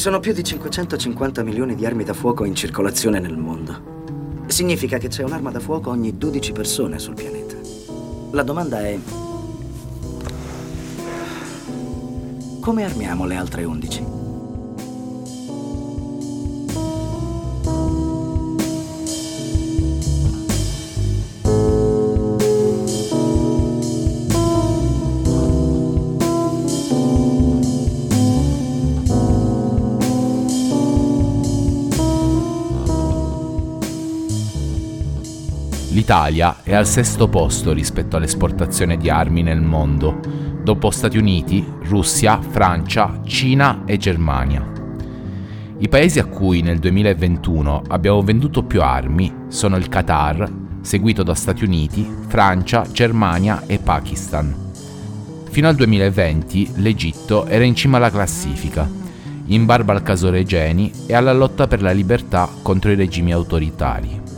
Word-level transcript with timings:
sono 0.00 0.18
più 0.18 0.32
di 0.32 0.42
550 0.42 1.42
milioni 1.42 1.74
di 1.74 1.84
armi 1.84 2.04
da 2.04 2.14
fuoco 2.14 2.46
in 2.46 2.54
circolazione 2.54 3.20
nel 3.20 3.36
mondo. 3.36 4.44
Significa 4.46 4.96
che 4.96 5.08
c'è 5.08 5.22
un'arma 5.22 5.50
da 5.50 5.60
fuoco 5.60 5.90
ogni 5.90 6.16
12 6.16 6.52
persone 6.52 6.98
sul 6.98 7.12
pianeta. 7.12 7.54
La 8.30 8.42
domanda 8.42 8.80
è... 8.80 8.98
Come 12.60 12.84
armiamo 12.84 13.26
le 13.26 13.36
altre 13.36 13.64
11? 13.64 14.19
L'Italia 36.10 36.56
è 36.64 36.74
al 36.74 36.88
sesto 36.88 37.28
posto 37.28 37.72
rispetto 37.72 38.16
all'esportazione 38.16 38.96
di 38.96 39.08
armi 39.08 39.44
nel 39.44 39.60
mondo, 39.60 40.18
dopo 40.60 40.90
Stati 40.90 41.16
Uniti, 41.16 41.64
Russia, 41.84 42.40
Francia, 42.40 43.20
Cina 43.24 43.82
e 43.84 43.96
Germania. 43.96 44.72
I 45.78 45.88
paesi 45.88 46.18
a 46.18 46.24
cui 46.24 46.62
nel 46.62 46.80
2021 46.80 47.84
abbiamo 47.86 48.22
venduto 48.22 48.64
più 48.64 48.82
armi 48.82 49.32
sono 49.46 49.76
il 49.76 49.88
Qatar, 49.88 50.52
seguito 50.80 51.22
da 51.22 51.36
Stati 51.36 51.62
Uniti, 51.62 52.04
Francia, 52.26 52.84
Germania 52.90 53.62
e 53.68 53.78
Pakistan. 53.78 54.52
Fino 55.48 55.68
al 55.68 55.76
2020 55.76 56.72
l'Egitto 56.78 57.46
era 57.46 57.62
in 57.62 57.76
cima 57.76 57.98
alla 57.98 58.10
classifica, 58.10 58.90
in 59.46 59.64
barba 59.64 59.92
al 59.92 60.02
caso 60.02 60.28
Regeni 60.28 60.90
e 61.06 61.14
alla 61.14 61.32
lotta 61.32 61.68
per 61.68 61.80
la 61.80 61.92
libertà 61.92 62.48
contro 62.62 62.90
i 62.90 62.96
regimi 62.96 63.32
autoritari. 63.32 64.29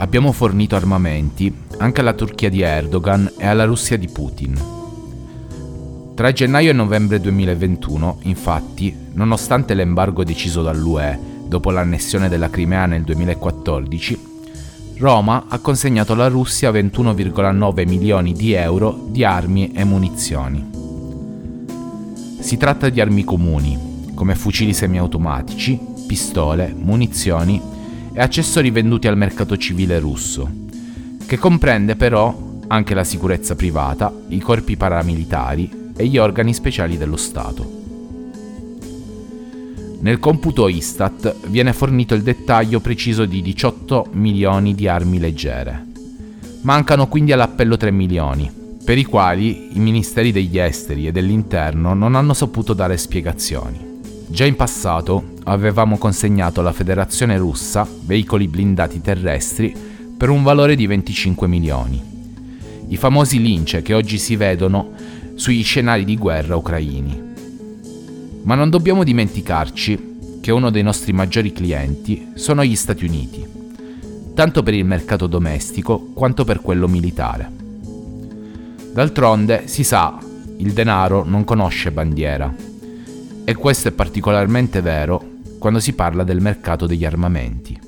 Abbiamo 0.00 0.30
fornito 0.30 0.76
armamenti 0.76 1.52
anche 1.78 2.00
alla 2.00 2.12
Turchia 2.12 2.48
di 2.48 2.60
Erdogan 2.60 3.32
e 3.36 3.46
alla 3.48 3.64
Russia 3.64 3.96
di 3.98 4.06
Putin. 4.06 4.56
Tra 6.14 6.30
gennaio 6.30 6.70
e 6.70 6.72
novembre 6.72 7.18
2021, 7.18 8.20
infatti, 8.22 8.96
nonostante 9.14 9.74
l'embargo 9.74 10.22
deciso 10.22 10.62
dall'UE 10.62 11.18
dopo 11.48 11.72
l'annessione 11.72 12.28
della 12.28 12.48
Crimea 12.48 12.86
nel 12.86 13.02
2014, 13.02 14.26
Roma 14.98 15.46
ha 15.48 15.58
consegnato 15.58 16.12
alla 16.12 16.28
Russia 16.28 16.70
21,9 16.70 17.88
milioni 17.88 18.32
di 18.34 18.52
euro 18.52 19.08
di 19.10 19.24
armi 19.24 19.72
e 19.72 19.82
munizioni. 19.82 20.70
Si 22.38 22.56
tratta 22.56 22.88
di 22.88 23.00
armi 23.00 23.24
comuni, 23.24 24.12
come 24.14 24.36
fucili 24.36 24.72
semiautomatici, 24.72 25.78
pistole, 26.06 26.72
munizioni 26.72 27.76
e 28.18 28.20
accessori 28.20 28.72
venduti 28.72 29.06
al 29.06 29.16
mercato 29.16 29.56
civile 29.56 30.00
russo, 30.00 30.50
che 31.24 31.38
comprende 31.38 31.94
però 31.94 32.56
anche 32.66 32.92
la 32.92 33.04
sicurezza 33.04 33.54
privata, 33.54 34.12
i 34.30 34.40
corpi 34.40 34.76
paramilitari 34.76 35.92
e 35.96 36.04
gli 36.04 36.18
organi 36.18 36.52
speciali 36.52 36.98
dello 36.98 37.14
Stato. 37.14 37.76
Nel 40.00 40.18
computo 40.18 40.66
Istat 40.66 41.46
viene 41.46 41.72
fornito 41.72 42.16
il 42.16 42.22
dettaglio 42.22 42.80
preciso 42.80 43.24
di 43.24 43.40
18 43.40 44.08
milioni 44.14 44.74
di 44.74 44.88
armi 44.88 45.20
leggere. 45.20 45.86
Mancano 46.62 47.06
quindi 47.06 47.30
all'appello 47.30 47.76
3 47.76 47.92
milioni, 47.92 48.50
per 48.84 48.98
i 48.98 49.04
quali 49.04 49.76
i 49.76 49.78
ministeri 49.78 50.32
degli 50.32 50.58
esteri 50.58 51.06
e 51.06 51.12
dell'interno 51.12 51.94
non 51.94 52.16
hanno 52.16 52.34
saputo 52.34 52.72
dare 52.72 52.96
spiegazioni. 52.96 54.00
Già 54.26 54.44
in 54.44 54.56
passato 54.56 55.36
avevamo 55.50 55.98
consegnato 55.98 56.60
alla 56.60 56.72
Federazione 56.72 57.36
russa 57.38 57.86
veicoli 58.02 58.48
blindati 58.48 59.00
terrestri 59.00 59.74
per 60.16 60.28
un 60.28 60.42
valore 60.42 60.74
di 60.74 60.86
25 60.86 61.46
milioni. 61.46 62.02
I 62.88 62.96
famosi 62.96 63.40
lince 63.40 63.82
che 63.82 63.94
oggi 63.94 64.18
si 64.18 64.36
vedono 64.36 64.92
sui 65.34 65.62
scenari 65.62 66.04
di 66.04 66.16
guerra 66.16 66.56
ucraini. 66.56 67.22
Ma 68.42 68.54
non 68.54 68.70
dobbiamo 68.70 69.04
dimenticarci 69.04 70.38
che 70.40 70.52
uno 70.52 70.70
dei 70.70 70.82
nostri 70.82 71.12
maggiori 71.12 71.52
clienti 71.52 72.32
sono 72.34 72.64
gli 72.64 72.76
Stati 72.76 73.04
Uniti, 73.04 73.46
tanto 74.34 74.62
per 74.62 74.74
il 74.74 74.84
mercato 74.84 75.26
domestico 75.26 76.10
quanto 76.14 76.44
per 76.44 76.60
quello 76.60 76.88
militare. 76.88 77.50
D'altronde, 78.92 79.66
si 79.66 79.84
sa, 79.84 80.18
il 80.56 80.72
denaro 80.72 81.24
non 81.24 81.44
conosce 81.44 81.92
bandiera 81.92 82.52
e 83.44 83.54
questo 83.54 83.88
è 83.88 83.92
particolarmente 83.92 84.82
vero 84.82 85.36
quando 85.58 85.80
si 85.80 85.92
parla 85.94 86.24
del 86.24 86.40
mercato 86.40 86.86
degli 86.86 87.04
armamenti. 87.04 87.78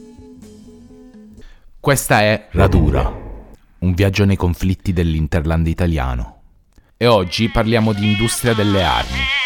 Questa 1.79 2.21
è 2.21 2.49
Radura, 2.51 3.11
un 3.79 3.95
viaggio 3.95 4.25
nei 4.25 4.37
conflitti 4.37 4.93
dell'Interland 4.93 5.67
italiano. 5.67 6.43
E 6.97 7.07
oggi 7.07 7.49
parliamo 7.49 7.95
di 7.95 8.11
industria 8.11 8.53
delle 8.53 8.83
armi. 8.83 9.40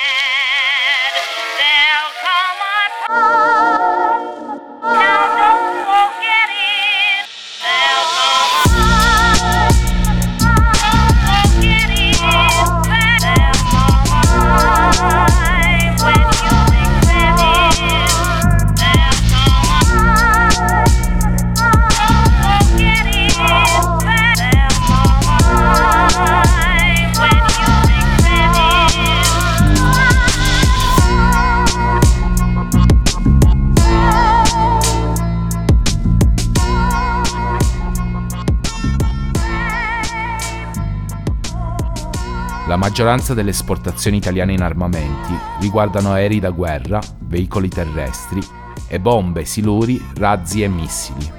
La 42.75 42.81
maggioranza 42.81 43.35
delle 43.35 43.51
esportazioni 43.51 44.17
italiane 44.17 44.53
in 44.53 44.61
armamenti 44.61 45.33
riguardano 45.61 46.11
aerei 46.11 46.41
da 46.41 46.51
guerra, 46.51 46.99
veicoli 47.21 47.69
terrestri 47.69 48.43
e 48.89 48.99
bombe, 48.99 49.45
siluri, 49.45 50.05
razzi 50.17 50.65
e 50.65 50.67
missili. 50.67 51.33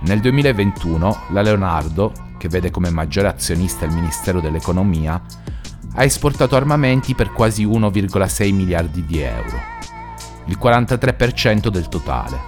Nel 0.00 0.20
2021 0.20 1.20
la 1.30 1.40
Leonardo, 1.40 2.12
che 2.36 2.48
vede 2.48 2.70
come 2.70 2.90
maggiore 2.90 3.28
azionista 3.28 3.86
il 3.86 3.94
Ministero 3.94 4.42
dell'Economia, 4.42 5.22
ha 5.94 6.04
esportato 6.04 6.54
armamenti 6.54 7.14
per 7.14 7.32
quasi 7.32 7.66
1,6 7.66 8.52
miliardi 8.52 9.06
di 9.06 9.20
euro, 9.20 9.58
il 10.44 10.58
43% 10.60 11.68
del 11.68 11.88
totale. 11.88 12.38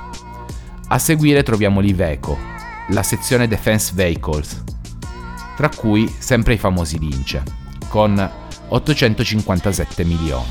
A 0.89 0.99
seguire 0.99 1.43
troviamo 1.43 1.81
l'Iveco, 1.81 2.37
la 2.89 3.03
sezione 3.03 3.49
Defense 3.49 3.93
Vehicles, 3.95 4.63
tra 5.57 5.71
cui 5.71 6.07
sempre 6.19 6.53
i 6.53 6.59
famosi 6.59 6.99
Lince 6.99 7.61
con 7.93 8.31
857 8.69 10.05
milioni. 10.05 10.47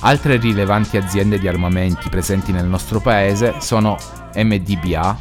Altre 0.00 0.36
rilevanti 0.36 0.98
aziende 0.98 1.38
di 1.38 1.48
armamenti 1.48 2.10
presenti 2.10 2.52
nel 2.52 2.66
nostro 2.66 3.00
paese 3.00 3.54
sono 3.60 3.96
MDBA, 4.34 5.16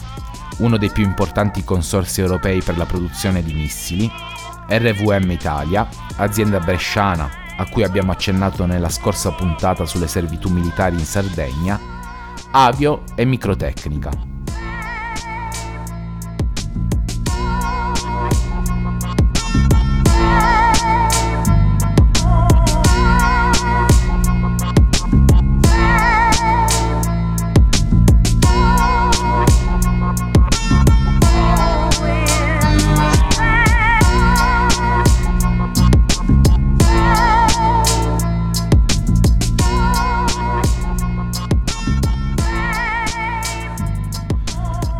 uno 0.57 0.77
dei 0.77 0.91
più 0.91 1.03
importanti 1.05 1.63
consorsi 1.63 2.19
europei 2.19 2.61
per 2.61 2.77
la 2.77 2.85
produzione 2.85 3.41
di 3.41 3.53
missili, 3.53 4.11
RVM 4.67 5.31
Italia, 5.31 5.87
azienda 6.17 6.59
bresciana 6.59 7.29
a 7.55 7.65
cui 7.69 7.83
abbiamo 7.83 8.11
accennato 8.11 8.65
nella 8.65 8.89
scorsa 8.89 9.31
puntata 9.31 9.85
sulle 9.85 10.07
servitù 10.07 10.49
militari 10.49 10.95
in 10.95 11.05
Sardegna, 11.05 11.79
Avio 12.51 13.03
e 13.15 13.23
Microtecnica. 13.23 14.36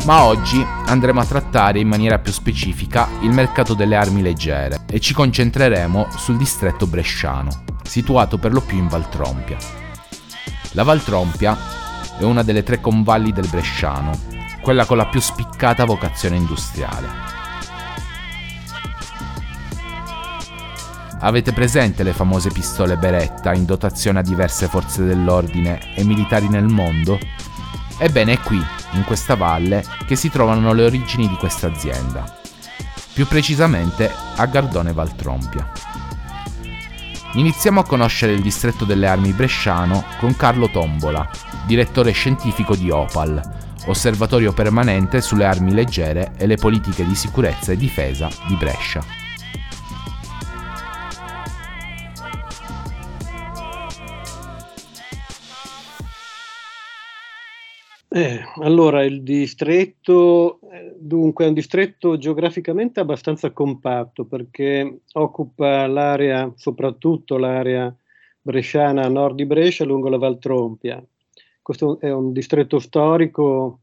Ma 0.08 0.24
oggi 0.24 0.66
andremo 0.86 1.20
a 1.20 1.26
trattare 1.26 1.80
in 1.80 1.86
maniera 1.86 2.18
più 2.18 2.32
specifica 2.32 3.10
il 3.20 3.30
mercato 3.30 3.74
delle 3.74 3.94
armi 3.94 4.22
leggere 4.22 4.86
e 4.90 5.00
ci 5.00 5.12
concentreremo 5.12 6.08
sul 6.16 6.38
distretto 6.38 6.86
bresciano, 6.86 7.64
situato 7.82 8.38
per 8.38 8.54
lo 8.54 8.62
più 8.62 8.78
in 8.78 8.88
Valtrompia. 8.88 9.58
La 10.70 10.82
Valtrompia 10.82 11.58
è 12.18 12.22
una 12.22 12.42
delle 12.42 12.62
tre 12.62 12.80
convalli 12.80 13.32
del 13.32 13.48
bresciano, 13.48 14.18
quella 14.62 14.86
con 14.86 14.96
la 14.96 15.04
più 15.08 15.20
spiccata 15.20 15.84
vocazione 15.84 16.36
industriale. 16.36 17.06
Avete 21.20 21.52
presente 21.52 22.02
le 22.02 22.14
famose 22.14 22.48
pistole 22.48 22.96
Beretta 22.96 23.52
in 23.52 23.66
dotazione 23.66 24.20
a 24.20 24.22
diverse 24.22 24.68
forze 24.68 25.04
dell'ordine 25.04 25.94
e 25.94 26.02
militari 26.02 26.48
nel 26.48 26.66
mondo? 26.66 27.18
Ebbene 28.00 28.34
è 28.34 28.40
qui, 28.40 28.64
in 28.92 29.04
questa 29.04 29.34
valle, 29.34 29.84
che 30.06 30.14
si 30.14 30.30
trovano 30.30 30.72
le 30.72 30.84
origini 30.84 31.28
di 31.28 31.34
questa 31.34 31.66
azienda. 31.66 32.24
Più 33.12 33.26
precisamente 33.26 34.08
a 34.36 34.46
Gardone 34.46 34.92
Valtrompia. 34.92 35.68
Iniziamo 37.32 37.80
a 37.80 37.84
conoscere 37.84 38.32
il 38.32 38.40
distretto 38.40 38.84
delle 38.84 39.08
armi 39.08 39.32
bresciano 39.32 40.04
con 40.18 40.36
Carlo 40.36 40.70
Tombola, 40.70 41.28
direttore 41.66 42.12
scientifico 42.12 42.76
di 42.76 42.88
Opal, 42.88 43.42
osservatorio 43.86 44.52
permanente 44.52 45.20
sulle 45.20 45.44
armi 45.44 45.72
leggere 45.72 46.32
e 46.36 46.46
le 46.46 46.56
politiche 46.56 47.04
di 47.04 47.16
sicurezza 47.16 47.72
e 47.72 47.76
difesa 47.76 48.28
di 48.46 48.54
Brescia. 48.54 49.27
Eh, 58.10 58.40
allora, 58.62 59.04
il 59.04 59.22
distretto, 59.22 60.60
eh, 60.70 60.94
dunque, 60.98 61.44
è 61.44 61.48
un 61.48 61.54
distretto 61.54 62.16
geograficamente 62.16 63.00
abbastanza 63.00 63.50
compatto 63.50 64.24
perché 64.24 65.00
occupa 65.12 65.86
l'area, 65.86 66.50
soprattutto 66.56 67.36
l'area 67.36 67.94
bresciana 68.40 69.04
a 69.04 69.08
nord 69.08 69.36
di 69.36 69.44
Brescia, 69.44 69.84
lungo 69.84 70.08
la 70.08 70.16
Valtrompia. 70.16 71.04
Questo 71.60 72.00
è 72.00 72.10
un 72.10 72.32
distretto 72.32 72.78
storico 72.78 73.80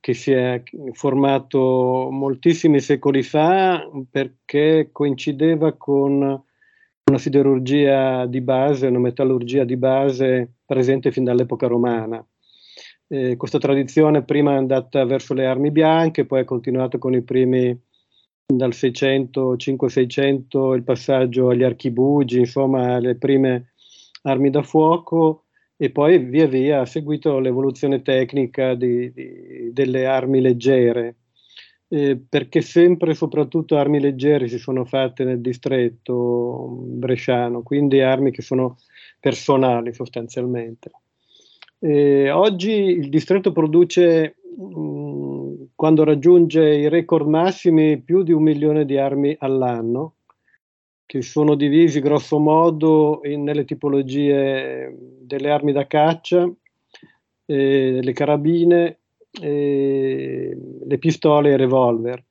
che 0.00 0.12
si 0.12 0.32
è 0.32 0.62
formato 0.92 2.08
moltissimi 2.10 2.78
secoli 2.78 3.22
fa 3.22 3.90
perché 4.10 4.90
coincideva 4.92 5.72
con 5.72 6.12
una 7.08 7.18
siderurgia 7.18 8.26
di 8.26 8.42
base, 8.42 8.86
una 8.88 8.98
metallurgia 8.98 9.64
di 9.64 9.76
base 9.78 10.56
presente 10.66 11.10
fin 11.10 11.24
dall'epoca 11.24 11.66
romana. 11.66 12.24
Eh, 13.08 13.36
questa 13.36 13.58
tradizione 13.58 14.24
prima 14.24 14.52
è 14.52 14.56
andata 14.56 15.04
verso 15.04 15.32
le 15.32 15.46
armi 15.46 15.70
bianche, 15.70 16.26
poi 16.26 16.40
è 16.40 16.44
continuata 16.44 16.98
con 16.98 17.14
i 17.14 17.22
primi 17.22 17.78
dal 18.46 18.72
600, 18.74 19.56
500-600, 19.56 20.74
il 20.74 20.82
passaggio 20.82 21.48
agli 21.48 21.62
archibugi, 21.62 22.38
insomma, 22.38 22.98
le 22.98 23.16
prime 23.16 23.72
armi 24.22 24.50
da 24.50 24.62
fuoco 24.62 25.44
e 25.76 25.90
poi 25.90 26.18
via 26.18 26.46
via 26.46 26.80
ha 26.80 26.86
seguito 26.86 27.38
l'evoluzione 27.38 28.02
tecnica 28.02 28.74
di, 28.74 29.12
di, 29.12 29.72
delle 29.72 30.06
armi 30.06 30.40
leggere, 30.40 31.16
eh, 31.88 32.16
perché 32.16 32.60
sempre 32.60 33.12
e 33.12 33.14
soprattutto 33.14 33.76
armi 33.76 34.00
leggere 34.00 34.48
si 34.48 34.58
sono 34.58 34.84
fatte 34.84 35.24
nel 35.24 35.40
distretto 35.40 36.66
bresciano, 36.80 37.62
quindi 37.62 38.00
armi 38.00 38.30
che 38.32 38.42
sono 38.42 38.78
personali 39.20 39.92
sostanzialmente. 39.92 40.90
Eh, 41.78 42.30
oggi 42.30 42.70
il 42.70 43.08
distretto 43.10 43.52
produce, 43.52 44.36
mh, 44.56 44.80
mm, 44.80 45.54
quando 45.74 46.04
raggiunge 46.04 46.74
i 46.74 46.88
record 46.88 47.26
massimi, 47.26 48.00
più 48.00 48.22
di 48.22 48.32
un 48.32 48.42
milione 48.42 48.84
di 48.86 48.96
armi 48.96 49.36
all'anno, 49.38 50.14
che 51.04 51.22
sono 51.22 51.54
divisi 51.54 52.00
grosso 52.00 52.38
modo 52.38 53.20
in, 53.24 53.42
nelle 53.44 53.64
tipologie 53.64 54.96
delle 55.20 55.50
armi 55.50 55.72
da 55.72 55.86
caccia, 55.86 56.50
eh, 57.46 58.00
le 58.02 58.12
carabine, 58.12 58.98
eh, 59.40 60.56
le 60.84 60.98
pistole 60.98 61.50
e 61.50 61.52
i 61.54 61.56
revolver. 61.56 62.24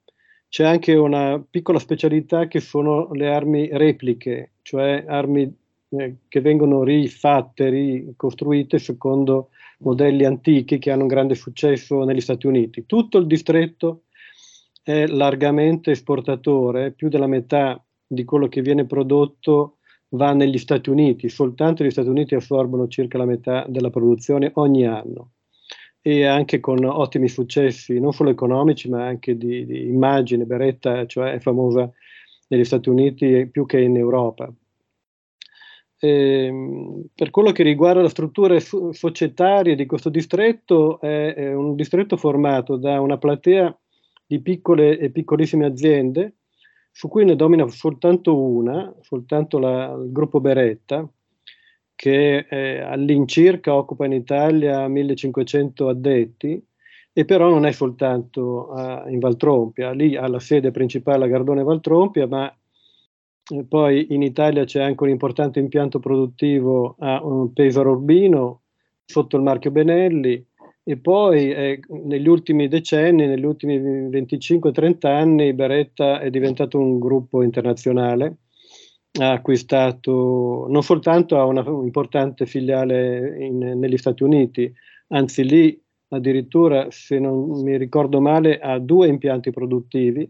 C'è 0.49 0.65
anche 0.65 0.95
una 0.95 1.43
piccola 1.49 1.79
specialità 1.79 2.47
che 2.47 2.59
sono 2.59 3.11
le 3.13 3.27
armi 3.27 3.69
repliche, 3.71 4.53
cioè 4.61 5.05
armi 5.07 5.53
eh, 5.97 6.15
che 6.27 6.41
vengono 6.41 6.83
rifatte, 6.83 7.69
ricostruite 7.69 8.79
secondo 8.79 9.49
modelli 9.79 10.25
antichi 10.25 10.77
che 10.77 10.91
hanno 10.91 11.03
un 11.03 11.07
grande 11.07 11.35
successo 11.35 12.03
negli 12.03 12.21
Stati 12.21 12.47
Uniti. 12.47 12.85
Tutto 12.85 13.17
il 13.17 13.27
distretto 13.27 14.03
è 14.81 15.05
largamente 15.07 15.91
esportatore, 15.91 16.91
più 16.91 17.09
della 17.09 17.27
metà 17.27 17.83
di 18.05 18.23
quello 18.23 18.47
che 18.47 18.61
viene 18.61 18.85
prodotto 18.85 19.77
va 20.09 20.33
negli 20.33 20.57
Stati 20.57 20.89
Uniti, 20.89 21.27
soltanto 21.29 21.83
gli 21.83 21.89
Stati 21.89 22.07
Uniti 22.07 22.35
assorbono 22.35 22.87
circa 22.87 23.17
la 23.17 23.25
metà 23.25 23.65
della 23.67 23.89
produzione 23.89 24.51
ogni 24.55 24.85
anno 24.85 25.31
e 26.01 26.25
anche 26.25 26.59
con 26.59 26.85
ottimi 26.85 27.27
successi, 27.27 27.99
non 27.99 28.13
solo 28.13 28.29
economici 28.29 28.87
ma 28.89 29.07
anche 29.07 29.35
di, 29.35 29.65
di 29.65 29.87
immagine. 29.87 30.45
Beretta 30.45 31.07
cioè, 31.07 31.33
è 31.33 31.39
famosa 31.39 31.91
negli 32.49 32.63
Stati 32.63 32.89
Uniti 32.89 33.47
più 33.51 33.65
che 33.65 33.81
in 33.81 33.97
Europa. 33.97 34.53
Eh, 35.97 36.51
per 37.13 37.29
quello 37.29 37.51
che 37.51 37.63
riguarda 37.63 38.01
le 38.01 38.09
strutture 38.09 38.59
societarie 38.59 39.75
di 39.75 39.85
questo 39.85 40.09
distretto, 40.09 40.99
è, 40.99 41.33
è, 41.33 41.53
un 41.53 41.75
distretto 41.75 42.17
formato 42.17 42.75
da 42.75 42.99
una 42.99 43.17
platea 43.17 43.77
di 44.25 44.41
piccole 44.41 44.97
e 44.97 45.09
piccolissime 45.09 45.65
aziende, 45.65 46.35
su 46.91 47.07
cui 47.07 47.25
ne 47.25 47.35
domina 47.35 47.67
soltanto 47.67 48.37
una, 48.37 48.93
soltanto 49.01 49.59
la, 49.59 49.93
il 49.93 50.11
gruppo 50.11 50.39
Beretta, 50.39 51.07
che 51.95 52.45
eh, 52.49 52.79
all'incirca 52.79 53.73
occupa 53.73 54.05
in 54.05 54.13
Italia 54.13 54.87
1500 54.87 55.87
addetti, 55.87 56.61
e 57.17 57.23
però 57.23 57.49
non 57.49 57.65
è 57.65 57.71
soltanto 57.71 58.69
uh, 58.71 59.09
in 59.09 59.19
Valtrompia, 59.19 59.91
lì 59.91 60.17
ha 60.17 60.27
la 60.27 60.39
sede 60.39 60.71
principale 60.71 61.23
a 61.23 61.27
Gardone 61.29 61.63
Valtrompia, 61.63 62.27
ma 62.27 62.53
poi 63.67 64.07
in 64.09 64.23
Italia 64.23 64.63
c'è 64.63 64.81
anche 64.81 65.03
un 65.03 65.09
importante 65.09 65.59
impianto 65.59 65.99
produttivo 65.99 66.95
a 66.99 67.21
Pesaro 67.53 67.91
Urbino 67.91 68.61
sotto 69.05 69.37
il 69.37 69.43
marchio 69.43 69.71
Benelli. 69.71 70.43
E 70.87 70.97
poi 70.97 71.51
eh, 71.51 71.79
negli 71.89 72.27
ultimi 72.27 72.67
decenni, 72.67 73.25
negli 73.25 73.43
ultimi 73.45 73.79
25-30 73.79 75.07
anni, 75.07 75.53
Beretta 75.53 76.19
è 76.19 76.29
diventato 76.29 76.77
un 76.77 76.99
gruppo 76.99 77.41
internazionale, 77.41 78.37
ha 79.19 79.31
acquistato 79.31 80.67
non 80.69 80.83
soltanto 80.83 81.39
ha 81.39 81.45
una 81.45 81.63
importante 81.67 82.45
filiale 82.45 83.35
in, 83.43 83.57
negli 83.57 83.97
Stati 83.97 84.21
Uniti, 84.21 84.71
anzi 85.07 85.43
lì 85.43 85.83
addirittura, 86.09 86.87
se 86.91 87.17
non 87.17 87.63
mi 87.63 87.77
ricordo 87.77 88.21
male, 88.21 88.59
ha 88.59 88.77
due 88.77 89.07
impianti 89.07 89.49
produttivi 89.49 90.29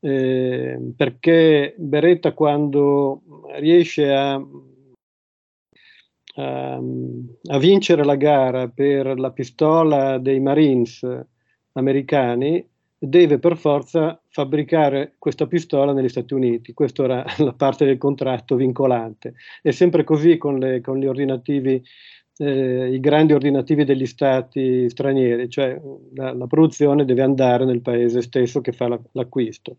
eh, 0.00 0.92
perché 0.96 1.74
Beretta 1.76 2.32
quando 2.32 3.22
riesce 3.58 4.12
a, 4.12 4.34
a, 6.34 6.74
a, 6.74 7.58
vincere 7.58 8.04
la 8.04 8.16
gara 8.16 8.68
per 8.68 9.18
la 9.18 9.30
pistola 9.32 10.18
dei 10.18 10.40
Marines 10.40 11.06
americani, 11.72 12.66
deve 12.98 13.38
per 13.38 13.56
forza 13.56 14.20
fabbricare 14.28 15.14
questa 15.18 15.46
pistola 15.46 15.92
negli 15.92 16.08
Stati 16.08 16.34
Uniti. 16.34 16.72
Questa 16.72 17.04
era 17.04 17.24
la 17.38 17.52
parte 17.52 17.84
del 17.84 17.98
contratto 17.98 18.56
vincolante. 18.56 19.34
È 19.62 19.70
sempre 19.70 20.04
così 20.04 20.36
con, 20.36 20.58
le, 20.58 20.80
con 20.80 20.98
gli 20.98 21.06
ordinativi 21.06 21.82
eh, 22.38 22.90
i 22.92 23.00
grandi 23.00 23.32
ordinativi 23.32 23.84
degli 23.84 24.06
stati 24.06 24.88
stranieri, 24.88 25.48
cioè 25.48 25.80
la, 26.14 26.32
la, 26.32 26.46
produzione 26.46 27.04
deve 27.04 27.22
andare 27.22 27.64
nel 27.64 27.80
paese 27.80 28.22
stesso 28.22 28.60
che 28.60 28.72
fa 28.72 28.88
la, 28.88 29.00
l'acquisto. 29.12 29.78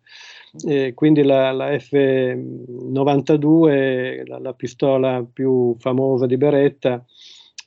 Eh, 0.67 0.93
quindi 0.93 1.23
la, 1.23 1.51
la 1.51 1.69
F92, 1.71 4.25
la, 4.25 4.39
la, 4.39 4.53
pistola 4.53 5.25
più 5.31 5.75
famosa 5.79 6.25
di 6.25 6.37
Beretta, 6.37 7.03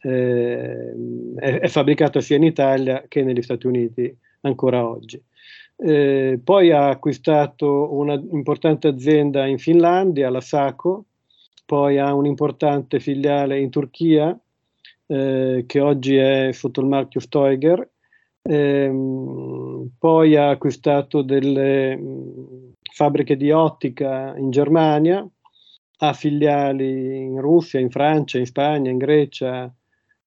eh, 0.03 0.93
è, 1.37 1.59
è, 1.61 1.69
fabbricata 1.69 2.21
sia 2.21 2.37
in 2.37 2.43
Italia 2.43 3.05
che 3.09 3.23
negli 3.23 3.43
Stati 3.43 3.67
Uniti 3.67 4.15
ancora 4.43 4.87
oggi. 4.87 5.21
Eh, 5.77 6.39
poi 6.43 6.71
ha 6.71 6.91
acquistato 6.91 7.95
un'importante 7.95 8.89
azienda 8.89 9.47
in 9.47 9.59
Finlandia, 9.59 10.29
la 10.29 10.41
Saco, 10.41 11.07
poi 11.65 11.99
ha 11.99 12.13
un'importante 12.13 13.01
filiale 13.01 13.59
in 13.59 13.71
Turchia, 13.71 14.39
eh, 15.07 15.65
che 15.67 15.81
oggi 15.81 16.17
è 16.17 16.53
sotto 16.53 16.81
il 16.81 16.87
marchio 16.87 17.21
Stoiger, 17.21 17.89
ehm, 18.43 19.91
poi 19.99 20.37
ha 20.37 20.51
acquistato 20.51 21.23
delle 21.23 21.97
mh, 21.97 22.03
mm, 22.03 22.71
fabbriche 22.93 23.37
di 23.37 23.51
ottica 23.51 24.37
in 24.37 24.51
Germania, 24.51 25.27
ha 25.99 26.13
filiali 26.13 27.23
in 27.25 27.41
Russia, 27.41 27.79
in 27.81 27.91
Francia, 27.91 28.39
in 28.39 28.47
Spagna, 28.47 28.91
in 28.91 28.99
Grecia, 28.99 29.73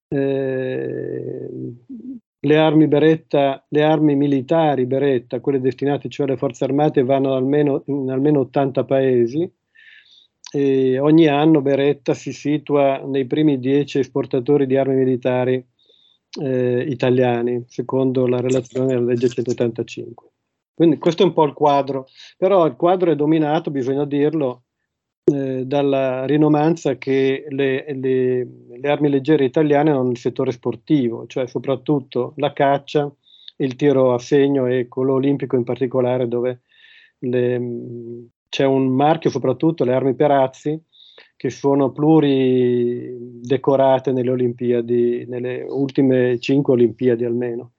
eh, 0.08 1.48
le 2.38 2.56
armi 2.56 2.86
Beretta, 2.86 3.64
le 3.68 3.82
armi 3.82 4.14
militari 4.14 4.86
Beretta, 4.86 5.40
quelle 5.40 5.60
destinate 5.60 6.08
cioè 6.08 6.26
alle 6.26 6.36
forze 6.36 6.64
armate, 6.64 7.02
vanno 7.02 7.34
almeno, 7.34 7.82
in 7.86 8.10
almeno 8.10 8.40
80 8.40 8.84
paesi. 8.84 9.50
E 10.52 10.98
ogni 10.98 11.26
anno 11.26 11.60
Beretta 11.60 12.14
si 12.14 12.32
situa 12.32 13.02
nei 13.04 13.26
primi 13.26 13.58
10 13.58 13.98
esportatori 13.98 14.66
di 14.66 14.76
armi 14.76 14.94
militari 14.94 15.64
eh, 16.40 16.84
italiani, 16.88 17.64
secondo 17.66 18.26
la 18.26 18.40
relazione 18.40 18.86
della 18.86 19.00
legge 19.06 19.28
185. 19.28 20.30
Quindi 20.74 20.98
questo 20.98 21.22
è 21.22 21.26
un 21.26 21.32
po' 21.32 21.44
il 21.44 21.54
quadro, 21.54 22.06
però 22.36 22.66
il 22.66 22.76
quadro 22.76 23.10
è 23.10 23.16
dominato, 23.16 23.70
bisogna 23.70 24.04
dirlo, 24.04 24.64
eh, 25.24 25.64
dalla 25.64 26.24
rinomanza 26.26 26.98
che 26.98 27.46
le, 27.48 27.84
le, 27.94 28.48
le, 28.78 28.88
armi 28.88 29.08
leggere 29.08 29.44
italiane 29.44 29.90
hanno 29.90 30.04
nel 30.04 30.18
settore 30.18 30.52
sportivo, 30.52 31.26
cioè 31.26 31.46
soprattutto 31.48 32.34
la 32.36 32.52
caccia, 32.52 33.10
il 33.56 33.74
tiro 33.74 34.12
a 34.12 34.18
segno 34.18 34.66
e 34.66 34.86
quello 34.86 35.14
olimpico 35.14 35.56
in 35.56 35.64
particolare, 35.64 36.28
dove 36.28 36.60
le, 37.20 37.58
c'è 38.48 38.64
un 38.64 38.88
marchio, 38.88 39.30
soprattutto 39.30 39.84
le 39.84 39.94
armi 39.94 40.14
Perazzi, 40.14 40.80
che 41.36 41.50
sono 41.50 41.92
pluridecorate 41.92 44.12
nelle 44.12 44.30
Olimpiadi, 44.30 45.26
nelle 45.26 45.66
ultime 45.68 46.38
cinque 46.38 46.72
Olimpiadi 46.72 47.24
almeno. 47.24 47.72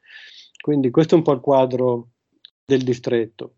Quindi 0.62 0.92
questo 0.92 1.16
è 1.16 1.18
un 1.18 1.24
po' 1.24 1.34
il 1.34 1.40
quadro 1.40 2.10
del 2.66 2.84
distretto. 2.84 3.54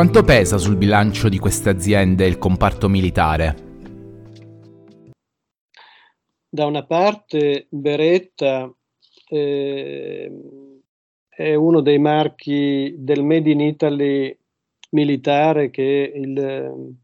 Quanto 0.00 0.22
pesa 0.22 0.56
sul 0.56 0.78
bilancio 0.78 1.28
di 1.28 1.38
queste 1.38 1.68
aziende 1.68 2.26
il 2.26 2.38
comparto 2.38 2.88
militare? 2.88 3.54
Da 6.48 6.64
una 6.64 6.86
parte 6.86 7.66
Beretta 7.68 8.74
eh, 9.28 10.32
è 11.28 11.54
uno 11.54 11.82
dei 11.82 11.98
marchi 11.98 12.94
del 12.96 13.22
Made 13.22 13.50
in 13.50 13.60
Italy 13.60 14.34
militare 14.92 15.68
che 15.68 16.12
il, 16.14 16.94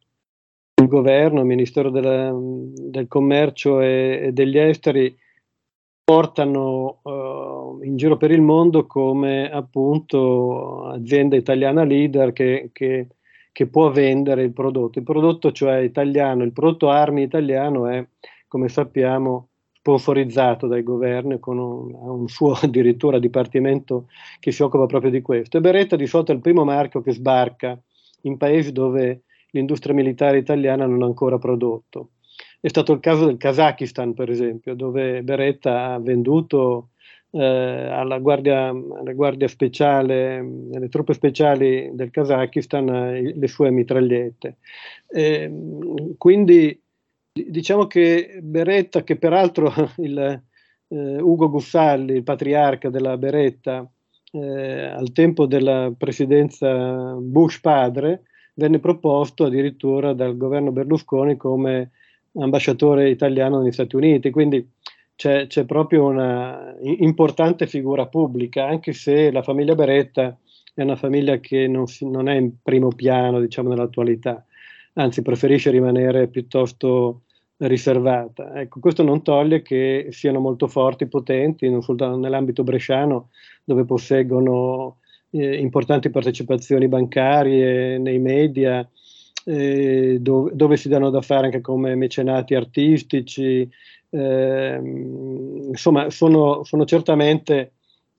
il 0.81 0.89
governo, 0.89 1.41
il 1.41 1.47
Ministero 1.47 1.91
della, 1.91 2.35
del 2.35 3.09
Commercio 3.09 3.83
e, 3.83 4.21
e 4.23 4.33
degli 4.33 4.57
Esteri 4.57 5.15
portano 6.07 7.01
uh, 7.03 7.83
in 7.83 7.97
giro 7.97 8.17
per 8.17 8.31
il 8.31 8.41
mondo 8.41 8.87
come 8.87 9.51
appunto 9.51 10.85
azienda 10.85 11.35
italiana 11.35 11.83
leader 11.83 12.33
che, 12.33 12.71
che, 12.73 13.09
che, 13.51 13.67
può 13.67 13.91
vendere 13.91 14.45
il 14.45 14.53
prodotto. 14.53 15.01
Il 15.01 15.05
prodotto 15.05 15.51
cioè 15.51 15.79
italiano, 15.79 16.45
il 16.45 16.53
prodotto 16.53 16.91
armi 16.91 17.23
italiano 17.23 17.89
è, 17.89 18.07
come 18.47 18.69
sappiamo, 18.69 19.49
sponsorizzato 19.73 20.69
dai 20.69 20.85
governi 20.85 21.41
con 21.41 21.59
un, 21.59 21.93
un, 21.93 22.29
suo 22.29 22.53
addirittura 22.63 23.19
dipartimento 23.19 24.07
che 24.39 24.53
si 24.53 24.63
occupa 24.63 24.87
proprio 24.87 25.11
di 25.11 25.23
questo. 25.23 25.59
E 25.59 25.61
Beretta 25.61 25.97
di 25.97 26.07
solito 26.07 26.31
è 26.31 26.37
il 26.37 26.41
primo 26.41 26.63
marchio 26.63 27.01
che 27.01 27.11
sbarca 27.11 27.77
in 28.23 28.37
paesi 28.37 28.71
dove 28.71 29.25
l'industria 29.51 29.93
militare 29.93 30.39
italiana 30.39 30.87
non 30.87 31.03
ha 31.03 31.07
ancora 31.07 31.39
prodotto. 31.39 32.11
È 32.61 32.69
stato 32.69 32.93
il 32.93 33.01
caso 33.01 33.27
del 33.27 33.37
Kazakistan, 33.37 34.15
per 34.15 34.31
esempio, 34.31 34.75
dove 34.75 35.23
Beretta 35.23 35.93
ha 35.93 35.99
venduto 35.99 36.91
eh, 37.31 37.45
alla, 37.45 38.19
guardia, 38.19 38.69
alla, 38.69 39.13
guardia, 39.13 39.49
speciale, 39.49 40.39
alle 40.39 40.89
truppe 40.89 41.13
speciali 41.13 41.91
del 41.93 42.11
Kazakistan, 42.11 42.89
eh, 42.89 43.35
le 43.37 43.49
sue 43.49 43.71
mitragliette. 43.71 44.57
Eh, 45.09 45.53
quindi 46.17 46.81
diciamo 47.33 47.87
che 47.87 48.39
Beretta, 48.43 49.03
che 49.03 49.17
peraltro 49.17 49.73
il, 49.99 50.43
eh, 50.89 51.21
Ugo 51.21 51.51
Gussalli, 51.51 52.15
il 52.15 52.23
patriarca 52.23 52.89
della 52.89 53.17
Beretta, 53.17 53.89
eh, 54.33 54.85
al 54.87 55.13
tempo 55.13 55.47
della 55.47 55.93
presidenza 55.97 57.15
Bush 57.21 57.61
padre, 57.61 58.23
venne 58.55 58.79
proposto 58.79 59.45
addirittura 59.45 60.15
dal 60.15 60.37
governo 60.37 60.73
Berlusconi 60.73 61.37
come 61.37 61.91
ambasciatore 62.39 63.09
italiano 63.11 63.61
negli 63.61 63.73
Stati 63.73 63.97
Uniti, 63.97 64.31
quindi 64.31 64.69
c'è, 65.15 65.47
c'è 65.47 65.65
proprio 65.65 66.05
una 66.05 66.75
importante 66.81 67.67
figura 67.67 68.07
pubblica, 68.07 68.67
anche 68.67 68.93
se 68.93 69.31
la 69.31 69.43
famiglia 69.43 69.75
Beretta 69.75 70.37
è 70.75 70.83
una 70.83 70.97
famiglia 70.97 71.39
che 71.39 71.67
non, 71.67 71.87
si, 71.87 72.09
non 72.09 72.29
è 72.29 72.37
in 72.37 72.61
primo 72.63 72.89
piano, 72.89 73.41
diciamo, 73.41 73.71
nell'attualità, 73.71 74.45
anzi 74.95 75.23
preferisce 75.23 75.71
rimanere 75.71 76.29
piuttosto 76.29 77.23
riservata. 77.59 78.61
Ecco, 78.61 78.81
questo 78.81 79.03
non 79.03 79.23
toglie 79.23 79.63
che 79.63 80.09
siano 80.11 80.39
molto 80.39 80.69
forti, 80.69 81.07
potenti, 81.07 81.71
non 81.71 81.81
soltanto 81.83 82.19
nell'ambito 82.19 82.63
bresciano, 82.63 83.31
dove 83.65 83.87
posseggono 83.87 84.99
eh, 85.31 85.57
importanti 85.57 86.11
partecipazioni 86.11 86.89
bancarie, 86.89 87.97
nei 87.97 88.19
media, 88.19 88.87
eh, 89.49 90.19
dove, 90.21 90.51
dove, 90.55 90.77
si 90.77 90.89
danno 90.89 91.09
da 91.11 91.23
fare 91.23 91.47
anche 91.47 91.61
come 91.61 91.95
mecenati 91.95 92.55
artistici, 92.57 93.69
eh, 94.11 94.81
insomma 94.83 96.11
sono, 96.11 96.65
sono 96.65 96.85
certamente 96.85 97.75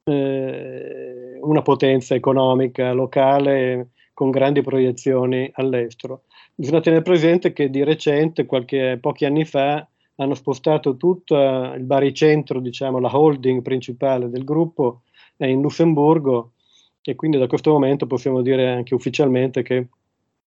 eh, 0.06 1.38
una 1.42 1.62
potenza 1.62 2.16
economica 2.16 2.94
locale 2.94 3.90
con 4.14 4.32
grandi 4.32 4.62
proiezioni 4.62 5.50
all'estero. 5.54 6.24
Bisogna 6.56 6.80
tenere 6.80 7.02
presente 7.02 7.52
che 7.52 7.70
di 7.70 7.84
recente, 7.84 8.46
qualche, 8.46 8.98
pochi 9.00 9.26
anni 9.26 9.44
fa, 9.44 9.86
hanno 10.16 10.34
spostato 10.34 10.96
tutto 10.96 11.36
il 11.76 11.84
baricentro, 11.84 12.60
diciamo, 12.60 13.00
la 13.00 13.16
holding 13.16 13.62
principale 13.62 14.30
del 14.30 14.46
gruppo 14.46 15.02
è 15.36 15.46
in 15.46 15.62
Lussemburgo 15.62 16.54
e 17.02 17.16
quindi 17.16 17.38
da 17.38 17.48
questo 17.48 17.72
momento 17.72 18.08
possiamo 18.08 18.42
dire 18.42 18.72
anche 18.72 18.96
ufficialmente 18.96 19.62
che 19.62 19.88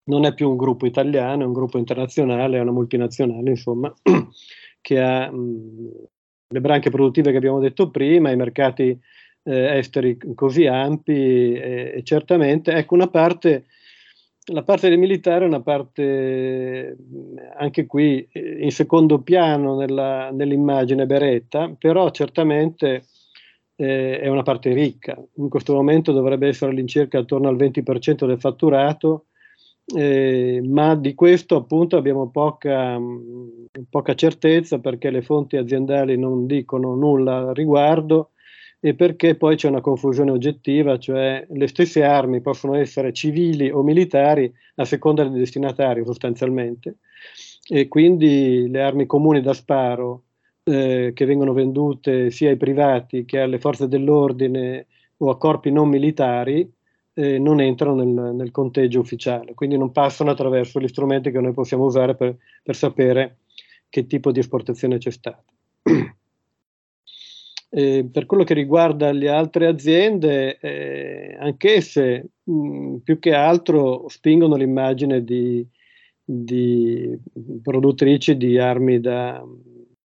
non 0.05 0.25
è 0.25 0.33
più 0.33 0.49
un 0.49 0.57
gruppo 0.57 0.85
italiano, 0.85 1.43
è 1.43 1.45
un 1.45 1.53
gruppo 1.53 1.77
internazionale, 1.77 2.57
è 2.57 2.61
una 2.61 2.71
multinazionale, 2.71 3.49
insomma, 3.49 3.93
che 4.81 4.99
ha 5.01 5.31
mh, 5.31 5.91
le 6.47 6.61
branche 6.61 6.89
produttive 6.89 7.31
che 7.31 7.37
abbiamo 7.37 7.59
detto 7.59 7.89
prima, 7.89 8.31
i 8.31 8.35
mercati 8.35 8.99
eh, 9.43 9.77
esteri 9.77 10.17
così 10.35 10.65
ampi 10.67 11.53
e, 11.53 11.93
e, 11.95 12.03
certamente, 12.03 12.73
ecco 12.73 12.95
una 12.95 13.07
parte, 13.07 13.65
la 14.51 14.63
parte 14.63 14.89
del 14.89 14.97
militare 14.97 15.45
è 15.45 15.47
una 15.47 15.61
parte 15.61 16.97
anche 17.57 17.85
qui 17.85 18.27
in 18.33 18.71
secondo 18.71 19.21
piano 19.21 19.77
nella, 19.77 20.31
nell'immagine 20.31 21.05
beretta, 21.05 21.73
però 21.77 22.09
certamente 22.11 23.05
eh, 23.75 24.19
è 24.19 24.27
una 24.27 24.43
parte 24.43 24.73
ricca. 24.73 25.17
In 25.35 25.49
questo 25.49 25.73
momento 25.73 26.11
dovrebbe 26.11 26.47
essere 26.47 26.71
all'incirca 26.71 27.19
attorno 27.19 27.47
al 27.47 27.55
20% 27.55 28.25
del 28.25 28.39
fatturato, 28.39 29.25
eh, 29.85 30.61
ma 30.63 30.95
di 30.95 31.13
questo 31.13 31.55
appunto 31.55 31.97
abbiamo 31.97 32.29
poca, 32.29 32.99
poca, 33.89 34.15
certezza 34.15 34.79
perché 34.79 35.09
le 35.09 35.21
fonti 35.21 35.57
aziendali 35.57 36.17
non 36.17 36.45
dicono 36.45 36.95
nulla 36.95 37.49
al 37.49 37.53
riguardo 37.53 38.31
e 38.79 38.95
perché 38.95 39.35
poi 39.35 39.55
c'è 39.55 39.67
una 39.67 39.81
confusione 39.81 40.31
oggettiva, 40.31 40.97
cioè 40.97 41.45
le 41.47 41.67
stesse 41.67 42.03
armi 42.03 42.41
possono 42.41 42.75
essere 42.75 43.13
civili 43.13 43.69
o 43.69 43.83
militari 43.83 44.51
a 44.75 44.85
seconda 44.85 45.23
del 45.23 45.33
destinatario 45.33 46.03
sostanzialmente. 46.03 46.97
E 47.67 47.87
quindi 47.87 48.67
le 48.69 48.81
armi 48.81 49.05
comuni 49.05 49.41
da 49.41 49.53
sparo 49.53 50.23
eh, 50.63 51.11
che 51.13 51.25
vengono 51.25 51.53
vendute 51.53 52.31
sia 52.31 52.49
ai 52.49 52.57
privati 52.57 53.23
che 53.23 53.39
alle 53.39 53.59
forze 53.59 53.87
dell'ordine 53.87 54.87
o 55.17 55.29
a 55.29 55.37
corpi 55.37 55.71
non 55.71 55.87
militari 55.87 56.67
eh, 57.13 57.39
non 57.39 57.59
entrano 57.59 58.03
nel, 58.03 58.33
nel, 58.35 58.51
conteggio 58.51 58.99
ufficiale, 58.99 59.53
quindi 59.53 59.77
non 59.77 59.91
passano 59.91 60.31
attraverso 60.31 60.79
gli 60.79 60.87
strumenti 60.87 61.31
che 61.31 61.41
noi 61.41 61.53
possiamo 61.53 61.85
usare 61.85 62.15
per, 62.15 62.37
per 62.63 62.75
sapere 62.75 63.39
che 63.89 64.07
tipo 64.07 64.31
di 64.31 64.39
esportazione 64.39 64.97
c'è 64.97 65.11
stata. 65.11 65.43
Eh, 67.69 68.05
per 68.11 68.25
quello 68.25 68.43
che 68.43 68.53
riguarda 68.53 69.11
le 69.11 69.29
altre 69.29 69.67
aziende, 69.67 70.57
eh, 70.59 71.35
anch'esse 71.39 72.29
mh, 72.43 72.97
più 72.97 73.19
che 73.19 73.33
altro 73.33 74.07
spingono 74.07 74.55
l'immagine 74.55 75.23
di, 75.23 75.65
di 76.23 77.17
produttrici 77.61 78.37
di 78.37 78.57
armi 78.57 79.01
da, 79.01 79.43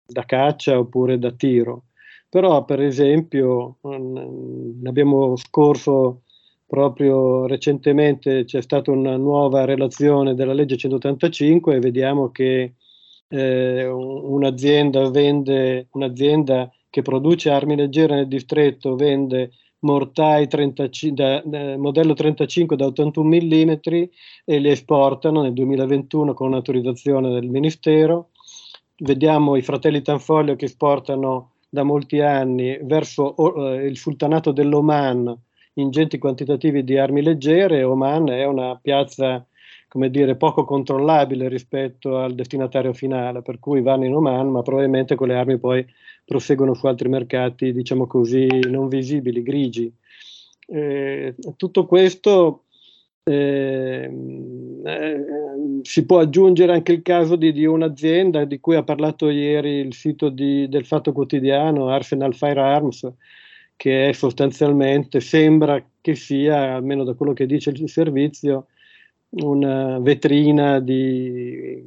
da, 0.05 0.25
caccia 0.25 0.79
oppure 0.79 1.19
da 1.19 1.31
tiro. 1.31 1.83
Però, 2.29 2.65
per 2.65 2.81
esempio, 2.81 3.77
mh, 3.81 4.87
abbiamo 4.87 5.35
scorso 5.37 6.23
proprio 6.67 7.47
recentemente 7.47 8.43
c'è 8.43 8.61
stata 8.61 8.91
una 8.91 9.15
nuova 9.15 9.63
relazione 9.63 10.35
della 10.35 10.53
legge 10.53 10.75
185 10.75 11.75
e 11.75 11.79
vediamo 11.79 12.29
che 12.29 12.73
eh, 13.29 13.87
un'azienda 13.87 15.09
vende, 15.09 15.87
un'azienda 15.91 16.69
che 16.89 17.01
produce 17.01 17.49
armi 17.49 17.75
leggere 17.75 18.15
nel 18.15 18.27
distretto 18.27 18.95
vende 18.95 19.51
mortai 19.79 20.47
35, 20.47 21.13
da, 21.13 21.41
da, 21.45 21.77
modello 21.77 22.13
35 22.13 22.75
da 22.75 22.85
81 22.87 23.27
mm 23.27 23.71
e 24.45 24.57
li 24.59 24.69
esportano 24.69 25.41
nel 25.41 25.53
2021 25.53 26.33
con 26.33 26.47
un'autorizzazione 26.47 27.29
del 27.31 27.47
Ministero. 27.47 28.29
Vediamo 28.97 29.55
i 29.55 29.61
fratelli 29.61 30.01
Tanfoglio 30.01 30.55
che 30.55 30.65
esportano 30.65 31.51
da 31.69 31.83
molti 31.83 32.19
anni 32.21 32.77
verso 32.81 33.35
uh, 33.37 33.75
il 33.75 33.97
sultanato 33.97 34.51
dell'Oman 34.51 35.37
ingenti 35.81 36.17
quantitativi 36.17 36.83
di 36.83 36.97
armi 36.97 37.21
leggere. 37.21 37.83
Oman 37.83 38.29
è 38.29 38.45
una 38.45 38.77
piazza 38.81 39.45
come 39.87 40.09
dire, 40.09 40.35
poco 40.35 40.65
controllabile 40.65 41.47
rispetto 41.47 42.17
al 42.17 42.35
destinatario 42.35 42.93
finale, 42.93 43.41
per 43.41 43.57
cui 43.59 43.81
vanno 43.81 44.05
in 44.05 44.13
Oman, 44.13 44.49
ma 44.49 44.61
probabilmente 44.61 45.15
quelle 45.15 45.35
armi 45.35 45.57
poi 45.57 45.85
proseguono 46.25 46.73
su 46.73 46.87
altri 46.87 47.07
mercati, 47.07 47.71
diciamo 47.71 48.05
così, 48.05 48.47
non 48.69 48.89
visibili, 48.89 49.41
grigi. 49.41 49.91
Eh, 50.67 51.35
tutto 51.55 51.85
questo 51.85 52.65
eh, 53.23 54.11
eh, 54.83 55.25
si 55.81 56.05
può 56.05 56.19
aggiungere 56.19 56.73
anche 56.73 56.91
il 56.91 57.01
caso 57.01 57.37
di, 57.37 57.53
di, 57.53 57.65
un'azienda 57.65 58.43
di 58.43 58.59
cui 58.59 58.75
ha 58.75 58.83
parlato 58.83 59.29
ieri 59.29 59.79
il 59.79 59.93
sito 59.93 60.27
di, 60.27 60.67
del 60.67 60.85
Fatto 60.85 61.13
Quotidiano, 61.13 61.87
Arsenal 61.87 62.35
Firearms, 62.35 63.09
che 63.77 64.09
è 64.09 64.11
sostanzialmente, 64.11 65.21
sembra 65.21 65.81
che 66.01 66.15
sia, 66.15 66.73
almeno 66.75 67.03
da 67.03 67.13
quello 67.13 67.33
che 67.33 67.45
dice 67.45 67.69
il 67.69 67.87
servizio, 67.87 68.65
una 69.29 69.99
vetrina 69.99 70.79
di 70.79 71.83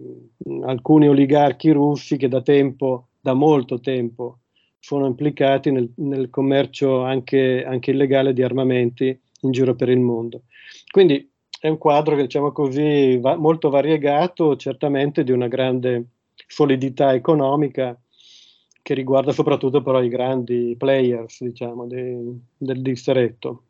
alcuni 0.63 1.09
oligarchi 1.09 1.71
russi 1.73 2.17
che 2.17 2.29
da 2.29 2.43
tempo, 2.43 3.09
da 3.21 3.35
molto 3.35 3.81
tempo, 3.81 4.39
sono 4.79 5.07
implicati 5.07 5.73
nel, 5.73 5.91
nel 5.97 6.31
commercio 6.31 7.03
anche, 7.03 7.65
anche, 7.65 7.91
illegale 7.91 8.33
di 8.33 8.43
armamenti 8.43 9.19
in 9.43 9.51
giro 9.51 9.75
per 9.75 9.89
il 9.89 10.01
mondo. 10.01 10.43
Quindi 10.91 11.29
è 11.61 11.69
un 11.69 11.77
quadro 11.77 12.15
diciamo 12.17 12.53
così 12.53 13.19
va, 13.19 13.37
molto 13.37 13.69
variegato, 13.69 14.57
certamente 14.57 15.25
di 15.25 15.33
una 15.33 15.49
grande 15.49 16.05
solidità 16.47 17.15
economica 17.15 17.99
che 18.83 18.95
riguarda 18.95 19.33
soprattutto 19.33 19.83
però 19.83 20.03
i 20.03 20.09
grandi 20.09 20.75
players 20.77 21.43
diciamo, 21.43 21.87
di, 21.87 22.41
del 22.57 22.83
distretto. 22.83 23.65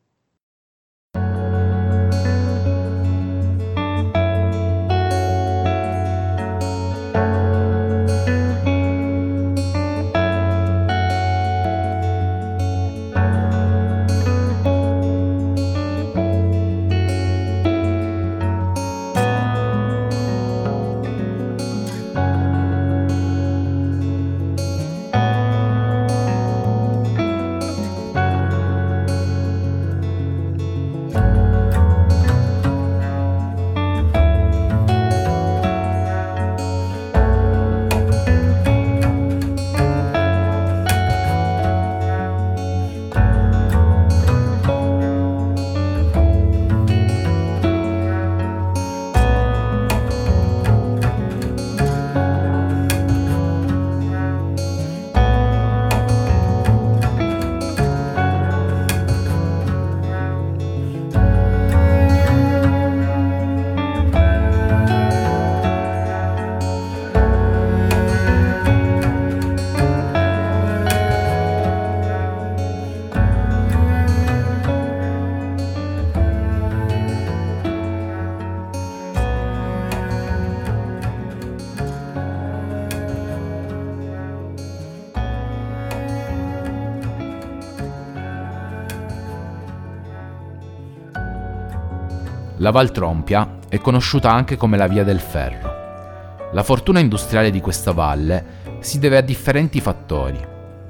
La 92.70 92.76
Val 92.76 92.92
Trompia 92.92 93.59
è 93.68 93.78
conosciuta 93.78 94.30
anche 94.30 94.56
come 94.56 94.76
la 94.76 94.87
Via 94.87 95.02
del 95.02 95.18
Ferro. 95.18 96.46
La 96.52 96.62
fortuna 96.62 97.00
industriale 97.00 97.50
di 97.50 97.61
questa 97.61 97.90
valle 97.90 98.44
si 98.78 99.00
deve 99.00 99.16
a 99.16 99.22
differenti 99.22 99.80
fattori, 99.80 100.38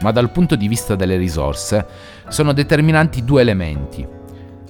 ma 0.02 0.10
dal 0.10 0.30
punto 0.30 0.56
di 0.56 0.68
vista 0.68 0.94
delle 0.94 1.16
risorse 1.16 1.86
sono 2.28 2.52
determinanti 2.52 3.24
due 3.24 3.40
elementi, 3.40 4.06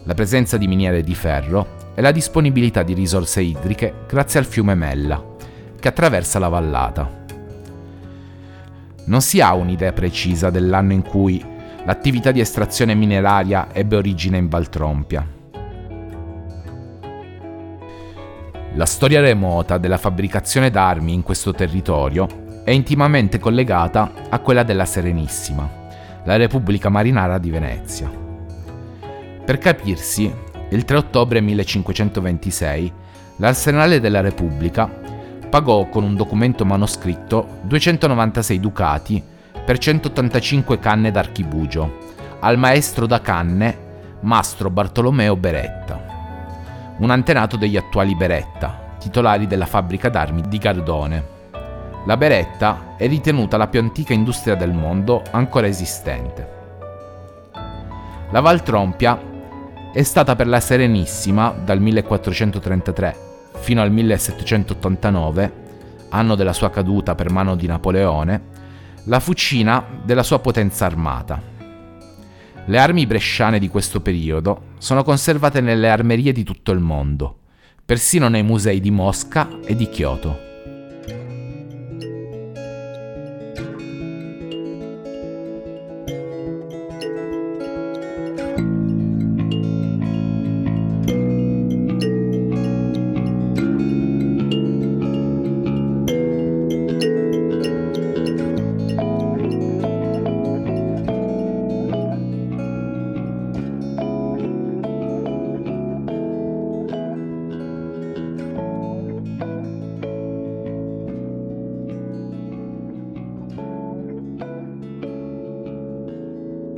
la 0.04 0.14
presenza 0.14 0.56
di 0.56 0.68
miniere 0.68 1.02
di 1.02 1.16
ferro 1.16 1.90
e 1.96 2.00
la 2.00 2.12
disponibilità 2.12 2.84
di 2.84 2.94
risorse 2.94 3.40
idriche 3.40 4.04
grazie 4.06 4.38
al 4.38 4.46
fiume 4.46 4.76
Mella, 4.76 5.20
che 5.80 5.88
attraversa 5.88 6.38
la 6.38 6.48
vallata. 6.48 7.10
Non 9.06 9.20
si 9.20 9.40
ha 9.40 9.52
un'idea 9.54 9.92
precisa 9.92 10.48
dell'anno 10.48 10.92
in 10.92 11.02
cui 11.02 11.44
l'attività 11.84 12.30
di 12.30 12.38
estrazione 12.38 12.94
mineraria 12.94 13.66
ebbe 13.72 13.96
origine 13.96 14.38
in 14.38 14.48
Valtrompia, 14.48 15.38
La 18.74 18.87
storia 18.87 19.20
remota 19.20 19.78
della 19.78 19.98
fabbricazione 19.98 20.70
d'armi 20.70 21.12
in 21.12 21.24
questo 21.24 21.52
territorio 21.52 22.62
è 22.62 22.70
intimamente 22.70 23.40
collegata 23.40 24.12
a 24.28 24.38
quella 24.38 24.62
della 24.62 24.85
Serenissima, 24.85 25.68
la 26.22 26.37
Repubblica 26.37 26.88
Marinara 26.88 27.38
di 27.38 27.50
Venezia. 27.50 28.09
Per 29.44 29.59
capirsi, 29.59 30.33
il 30.68 30.85
3 30.85 30.96
ottobre 30.96 31.40
1526 31.40 32.92
l'arsenale 33.38 33.98
della 33.98 34.20
Repubblica 34.20 34.87
pagò 35.48 35.88
con 35.88 36.04
un 36.04 36.14
documento 36.14 36.64
manoscritto 36.64 37.59
296 37.62 38.61
ducati 38.61 39.20
per 39.64 39.78
185 39.78 40.78
canne 40.78 41.11
d'archibugio 41.11 42.09
al 42.38 42.56
maestro 42.56 43.06
da 43.06 43.20
canne 43.20 43.88
Mastro 44.20 44.70
Bartolomeo 44.70 45.35
Beretta 45.35 45.99
un 47.00 47.10
antenato 47.10 47.56
degli 47.56 47.76
attuali 47.76 48.14
Beretta, 48.14 48.94
titolari 48.98 49.46
della 49.46 49.66
fabbrica 49.66 50.08
d'armi 50.08 50.42
di 50.46 50.58
Gardone. 50.58 51.38
La 52.06 52.16
Beretta 52.16 52.94
è 52.96 53.06
ritenuta 53.08 53.56
la 53.56 53.68
più 53.68 53.80
antica 53.80 54.12
industria 54.12 54.54
del 54.54 54.72
mondo 54.72 55.22
ancora 55.30 55.66
esistente. 55.66 56.58
La 58.30 58.40
Valtrompia 58.40 59.18
è 59.92 60.02
stata 60.02 60.36
per 60.36 60.46
la 60.46 60.60
Serenissima 60.60 61.50
dal 61.50 61.80
1433 61.80 63.28
fino 63.60 63.82
al 63.82 63.90
1789, 63.90 65.52
anno 66.10 66.34
della 66.34 66.52
sua 66.52 66.70
caduta 66.70 67.14
per 67.14 67.30
mano 67.30 67.56
di 67.56 67.66
Napoleone, 67.66 68.42
la 69.04 69.20
fucina 69.20 69.84
della 70.02 70.22
sua 70.22 70.38
potenza 70.38 70.86
armata. 70.86 71.49
Le 72.66 72.78
armi 72.78 73.06
bresciane 73.06 73.58
di 73.58 73.68
questo 73.68 74.00
periodo 74.00 74.74
sono 74.78 75.02
conservate 75.02 75.60
nelle 75.60 75.88
armerie 75.88 76.32
di 76.32 76.44
tutto 76.44 76.72
il 76.72 76.80
mondo, 76.80 77.38
persino 77.84 78.28
nei 78.28 78.42
musei 78.42 78.80
di 78.80 78.90
Mosca 78.90 79.48
e 79.64 79.74
di 79.74 79.88
Kyoto. 79.88 80.49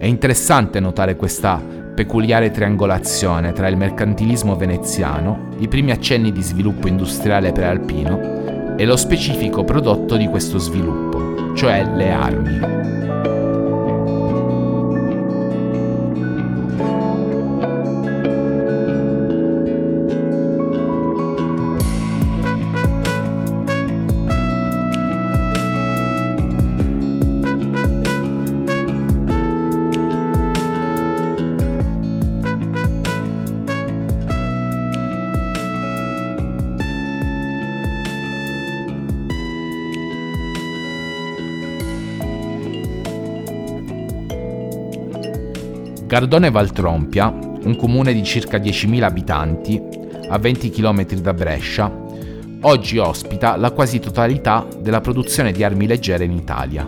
È 0.03 0.07
interessante 0.07 0.81
notare 0.81 1.15
questa 1.15 1.63
peculiare 1.95 2.51
triangolazione 2.51 3.53
tra 3.53 3.69
il 3.69 3.77
mercantilismo 3.77 4.57
veneziano, 4.57 5.51
i 5.59 5.69
primi 5.69 5.93
accenni 5.93 6.33
di 6.33 6.43
sviluppo 6.43 6.89
industriale 6.89 7.53
prealpino 7.53 8.75
e 8.77 8.85
lo 8.85 8.97
specifico 8.97 9.63
prodotto 9.63 10.17
di 10.17 10.27
questo 10.27 10.59
sviluppo, 10.59 11.55
cioè 11.55 11.89
le 11.95 12.11
armi. 12.11 13.02
Gardone 46.13 46.51
Valtrompia, 46.51 47.31
un 47.31 47.75
comune 47.75 48.13
di 48.13 48.23
circa 48.23 48.59
10.000 48.59 49.03
abitanti, 49.03 49.81
a 50.29 50.37
20 50.37 50.69
km 50.69 51.07
da 51.15 51.33
Brescia, 51.33 51.91
oggi 52.61 52.99
ospita 52.99 53.57
la 53.57 53.71
quasi 53.71 53.99
totalità 53.99 54.67
della 54.79 55.01
produzione 55.01 55.53
di 55.53 55.65
armi 55.65 55.87
leggere 55.87 56.25
in 56.25 56.33
Italia. 56.33 56.87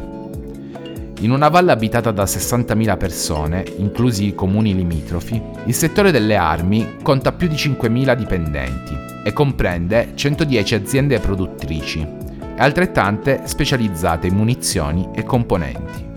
In 1.20 1.30
una 1.30 1.48
valle 1.48 1.72
abitata 1.72 2.10
da 2.10 2.24
60.000 2.24 2.98
persone, 2.98 3.64
inclusi 3.78 4.26
i 4.26 4.34
comuni 4.34 4.74
limitrofi, 4.74 5.40
il 5.64 5.74
settore 5.74 6.10
delle 6.10 6.36
armi 6.36 6.96
conta 7.02 7.32
più 7.32 7.48
di 7.48 7.54
5.000 7.54 8.14
dipendenti 8.14 8.94
e 9.24 9.32
comprende 9.32 10.12
110 10.14 10.74
aziende 10.74 11.18
produttrici 11.18 12.00
e 12.00 12.58
altrettante 12.58 13.40
specializzate 13.44 14.26
in 14.26 14.34
munizioni 14.34 15.08
e 15.14 15.22
componenti. 15.22 16.12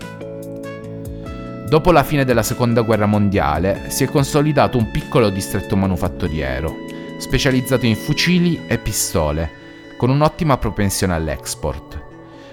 Dopo 1.68 1.92
la 1.92 2.02
fine 2.02 2.24
della 2.24 2.42
seconda 2.42 2.80
guerra 2.80 3.04
mondiale 3.04 3.90
si 3.90 4.02
è 4.02 4.08
consolidato 4.08 4.78
un 4.78 4.90
piccolo 4.90 5.28
distretto 5.28 5.76
manufatturiero, 5.76 6.74
specializzato 7.18 7.84
in 7.84 7.94
fucili 7.94 8.62
e 8.66 8.78
pistole, 8.78 9.50
con 9.98 10.08
un'ottima 10.08 10.56
propensione 10.56 11.12
all'export, 11.12 12.02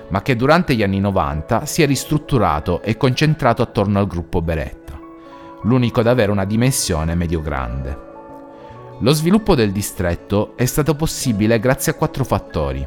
ma 0.09 0.21
che 0.21 0.35
durante 0.35 0.75
gli 0.75 0.83
anni 0.83 0.99
90 0.99 1.65
si 1.65 1.81
è 1.81 1.85
ristrutturato 1.85 2.81
e 2.81 2.97
concentrato 2.97 3.61
attorno 3.61 3.99
al 3.99 4.07
gruppo 4.07 4.41
Beretta, 4.41 4.99
l'unico 5.61 6.01
ad 6.01 6.07
avere 6.07 6.31
una 6.31 6.43
dimensione 6.43 7.15
medio-grande. 7.15 7.99
Lo 8.99 9.11
sviluppo 9.13 9.55
del 9.55 9.71
distretto 9.71 10.57
è 10.57 10.65
stato 10.65 10.93
possibile 10.93 11.57
grazie 11.59 11.93
a 11.93 11.95
quattro 11.95 12.25
fattori. 12.25 12.85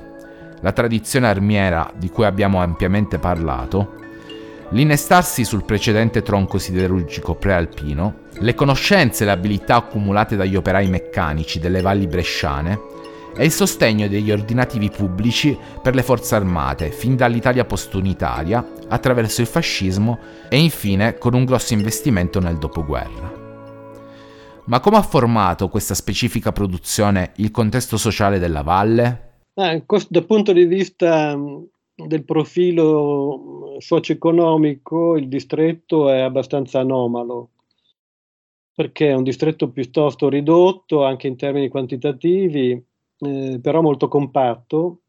La 0.61 0.73
tradizione 0.73 1.27
armiera 1.27 1.91
di 1.97 2.11
cui 2.11 2.27
abbiamo 2.27 2.61
ampiamente 2.61 3.19
parlato, 3.19 3.97
L'innestarsi 4.71 5.45
sul 5.45 5.65
precedente 5.65 6.21
tronco 6.21 6.59
siderurgico 6.59 7.35
prealpino, 7.35 8.27
le 8.41 8.55
conoscenze 8.55 9.23
e 9.23 9.27
le 9.27 9.33
abilità 9.33 9.77
accumulate 9.77 10.37
dagli 10.37 10.57
operai 10.57 10.89
meccanici 10.89 11.59
delle 11.59 11.81
valli 11.81 12.07
bresciane 12.07 12.79
e 13.35 13.47
il 13.47 13.51
sostegno 13.51 14.09
degli 14.09 14.31
ordinativi 14.31 14.91
pubblici 14.91 15.57
per 15.81 15.95
le 15.95 16.03
forze 16.03 16.35
armate 16.35 16.91
fin 16.91 17.17
dall'Italia 17.17 17.65
postunitaria 17.65 18.67
attraverso 18.89 19.41
il 19.41 19.47
fascismo 19.47 20.19
e 20.51 20.59
infine 20.59 21.17
con 21.17 21.35
un 21.35 21.47
grosso 21.47 21.73
investimento 21.73 22.39
nel 22.39 22.59
dopoguerra. 22.59 23.33
Ma 24.67 24.81
come 24.81 24.99
ha 24.99 25.03
formato 25.03 25.69
questa 25.69 25.95
specifica 25.95 26.53
produzione 26.53 27.33
il 27.37 27.51
contesto 27.51 27.97
sociale 27.97 28.39
della 28.39 28.63
valle? 28.63 29.31
Eh, 29.55 29.83
dal 30.09 30.27
punto 30.27 30.53
di 30.53 30.67
vista 30.67 31.35
del 32.07 32.25
profilo 32.25 33.77
socio-economico 33.79 35.17
il 35.17 35.29
distretto 35.29 36.09
è 36.09 36.21
abbastanza 36.21 36.79
anomalo, 36.79 37.51
perché 38.73 39.09
è 39.09 39.15
un 39.15 39.25
distretto 39.25 39.71
piuttosto 39.71 40.29
ridotto 40.29 41.05
anche 41.05 41.27
in 41.27 41.37
termini 41.37 41.69
quantitativi, 41.69 42.81
eh, 43.19 43.59
però 43.61 43.83
molto 43.83 44.07
compatto, 44.07 45.01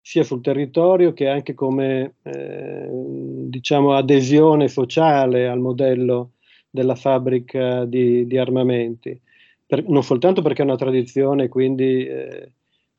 sia 0.00 0.24
sul 0.24 0.40
territorio 0.40 1.12
che 1.12 1.28
anche 1.28 1.54
come 1.54 2.14
eh, 2.22 2.88
diciamo, 2.90 3.92
adesione 3.92 4.68
sociale 4.68 5.46
al 5.46 5.60
modello 5.60 6.32
della 6.70 6.94
fabbrica 6.94 7.84
di, 7.84 8.26
di 8.26 8.38
armamenti. 8.38 9.20
Per, 9.66 9.86
non 9.88 10.02
soltanto 10.02 10.40
perché 10.42 10.62
è 10.62 10.64
una 10.64 10.76
tradizione, 10.76 11.48
quindi 11.48 12.06
eh, 12.06 12.52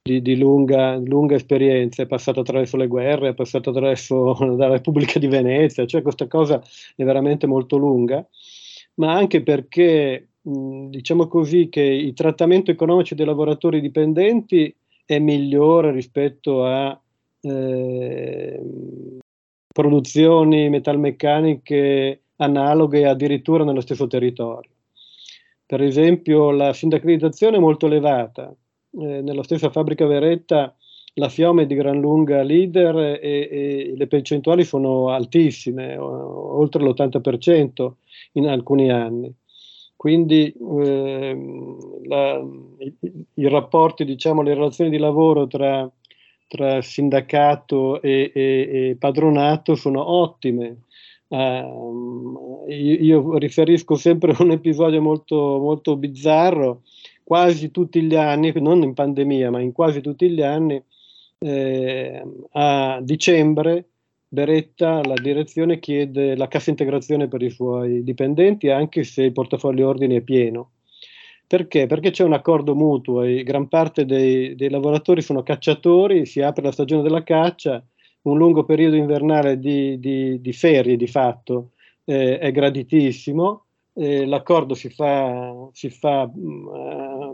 di, 0.04 0.22
di 0.22 0.38
lunga, 0.38 0.98
lunga, 0.98 1.36
esperienza, 1.36 2.04
è 2.04 2.08
passato 2.08 2.42
attraverso 2.42 2.76
le 2.76 2.88
guerre, 2.88 3.30
è 3.30 3.34
passato 3.34 3.70
attraverso 3.70 4.36
la 4.58 4.68
Repubblica 4.68 5.18
di 5.18 5.28
Venezia, 5.28 5.86
cioè 5.86 6.02
questa 6.02 6.28
cosa 6.28 6.62
è 6.96 7.04
veramente 7.06 7.48
molto 7.48 7.78
lunga, 7.78 8.26
ma 8.96 9.14
anche 9.14 9.42
perché 9.42 10.28
diciamo 10.42 11.28
così 11.28 11.70
che 11.70 11.82
il 11.82 12.14
trattamento 12.14 12.70
economico 12.70 13.16
dei 13.16 13.26
lavoratori 13.26 13.80
dipendenti 13.80 14.76
è 15.06 15.18
migliore 15.20 15.92
rispetto 15.92 16.66
a 16.66 17.00
eh, 17.40 18.62
produzioni 19.74 20.68
metalmeccaniche 20.68 22.24
analoghe 22.38 23.08
addirittura 23.08 23.64
nello 23.64 23.80
stesso 23.80 24.08
territorio. 24.08 24.70
Per 25.66 25.82
esempio 25.82 26.52
la 26.52 26.74
sindacalizzazione 26.74 27.56
è 27.56 27.62
molto 27.62 27.86
elevata, 27.86 28.54
eh, 29.00 29.22
nella 29.22 29.44
stessa 29.44 29.70
fabbrica 29.70 30.06
Veretta 30.06 30.76
la 31.16 31.30
Fiome 31.30 31.64
è 31.64 31.66
di 31.68 31.76
gran 31.76 32.00
lunga 32.00 32.42
leader 32.42 33.20
e, 33.22 33.48
e 33.52 33.94
le 33.96 34.08
percentuali 34.08 34.64
sono 34.64 35.10
altissime, 35.10 35.96
oltre 35.98 36.84
l'80% 36.84 37.92
in 38.34 38.48
alcuni 38.48 38.92
anni. 38.92 39.32
Quindi 39.96 40.52
eh, 40.52 41.38
la, 42.06 42.44
i, 42.80 42.94
i, 43.36 43.48
rapporti, 43.48 44.04
diciamo, 44.06 44.42
le 44.42 44.54
relazioni 44.54 44.90
di 44.90 44.98
lavoro 44.98 45.48
tra, 45.48 45.90
tra 46.48 46.82
sindacato 46.82 48.02
e, 48.02 48.32
e, 48.34 48.42
e, 48.42 48.96
padronato 49.00 49.76
sono 49.76 50.10
ottime. 50.10 50.82
Uh, 51.28 52.66
io, 52.68 52.98
io, 53.00 53.38
riferisco 53.38 53.96
sempre 53.96 54.36
un 54.40 54.52
episodio 54.52 55.02
molto, 55.02 55.36
molto 55.36 55.96
bizzarro 55.96 56.82
quasi 57.24 57.72
tutti 57.72 58.02
gli 58.04 58.16
anni, 58.16 58.52
non 58.56 58.84
in 58.84 58.94
pandemia, 58.94 59.50
ma 59.52 59.60
in 59.60 59.72
quasi 59.72 60.02
tutti 60.02 60.30
gli 60.30 60.42
anni, 60.42 60.82
eh, 61.40 62.24
a 62.52 63.00
dicembre 63.02 63.88
Beretta, 64.34 65.04
la 65.04 65.14
direzione, 65.14 65.80
chiede 65.80 66.36
la 66.36 66.48
cassa 66.48 66.72
integrazione 66.72 67.28
per 67.28 67.44
i 67.44 67.52
suoi 67.52 68.04
dipendenti, 68.04 68.70
anche 68.70 69.04
se 69.04 69.22
il 69.24 69.32
portafoglio 69.32 69.88
ordini 69.88 70.16
è 70.16 70.22
pieno. 70.22 70.72
Perché? 71.46 71.86
Perché 71.86 72.10
c'è 72.10 72.24
un 72.24 72.34
accordo 72.34 72.74
mutuo 72.74 73.22
e 73.22 73.44
gran 73.44 73.68
parte 73.68 74.06
dei, 74.06 74.56
dei 74.56 74.72
lavoratori 74.72 75.22
sono 75.22 75.44
cacciatori, 75.44 76.26
si 76.26 76.42
apre 76.42 76.64
la 76.64 76.72
stagione 76.72 77.04
della 77.04 77.22
caccia, 77.22 77.84
un 78.24 78.38
lungo 78.38 78.64
periodo 78.64 78.96
invernale 78.96 79.60
di, 79.60 80.00
di, 80.00 80.42
di 80.42 80.54
ferie 80.54 80.98
di 80.98 81.08
fatto 81.08 81.74
eh, 82.06 82.40
è 82.40 82.52
graditissimo, 82.52 83.66
eh, 83.94 84.26
l'accordo 84.26 84.74
si 84.74 84.90
fa, 84.90 85.70
si 85.74 85.92
fa 85.92 86.26
mh, 86.26 86.40
mm, 86.40 86.68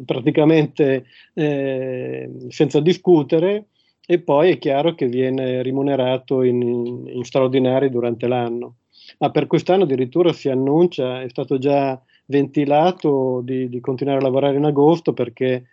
praticamente 0.06 1.06
eh, 1.34 2.30
senza 2.50 2.80
discutere 2.80 3.66
e 4.06 4.20
poi 4.20 4.52
è 4.52 4.58
chiaro 4.58 4.96
che 4.96 5.08
viene 5.08 5.62
rimunerato 5.62 6.42
in, 6.42 7.08
in 7.08 7.24
straordinari 7.24 7.90
durante 7.90 8.28
l'anno. 8.28 8.78
Ma 9.20 9.30
per 9.32 9.48
quest'anno 9.48 9.84
addirittura 9.84 10.34
si 10.34 10.50
annuncia, 10.50 11.22
è 11.22 11.30
stato 11.30 11.58
già 11.58 12.02
ventilato 12.26 13.42
di, 13.44 13.70
di 13.70 13.80
continuare 13.80 14.20
a 14.20 14.24
lavorare 14.24 14.58
in 14.58 14.66
agosto 14.66 15.14
perché 15.14 15.66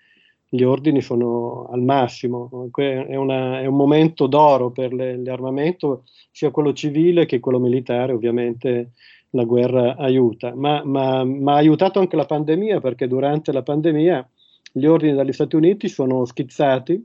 gli 0.48 0.62
ordini 0.62 1.00
sono 1.00 1.66
al 1.70 1.82
massimo, 1.82 2.70
è, 2.74 3.16
una, 3.16 3.60
è 3.60 3.66
un 3.66 3.74
momento 3.74 4.26
d'oro 4.26 4.70
per 4.70 4.92
l'armamento, 4.92 6.04
sia 6.30 6.50
quello 6.50 6.72
civile 6.72 7.26
che 7.26 7.40
quello 7.40 7.58
militare, 7.58 8.12
ovviamente 8.12 8.92
la 9.30 9.44
guerra 9.44 9.96
aiuta, 9.96 10.54
ma, 10.54 10.82
ma, 10.84 11.24
ma, 11.24 11.54
ha 11.54 11.56
aiutato 11.56 11.98
anche 11.98 12.16
la 12.16 12.24
pandemia 12.24 12.80
perché 12.80 13.06
durante 13.06 13.52
la 13.52 13.62
pandemia 13.62 14.26
gli 14.72 14.86
ordini 14.86 15.14
dagli 15.14 15.32
Stati 15.32 15.56
Uniti 15.56 15.88
sono 15.88 16.24
schizzati 16.24 17.04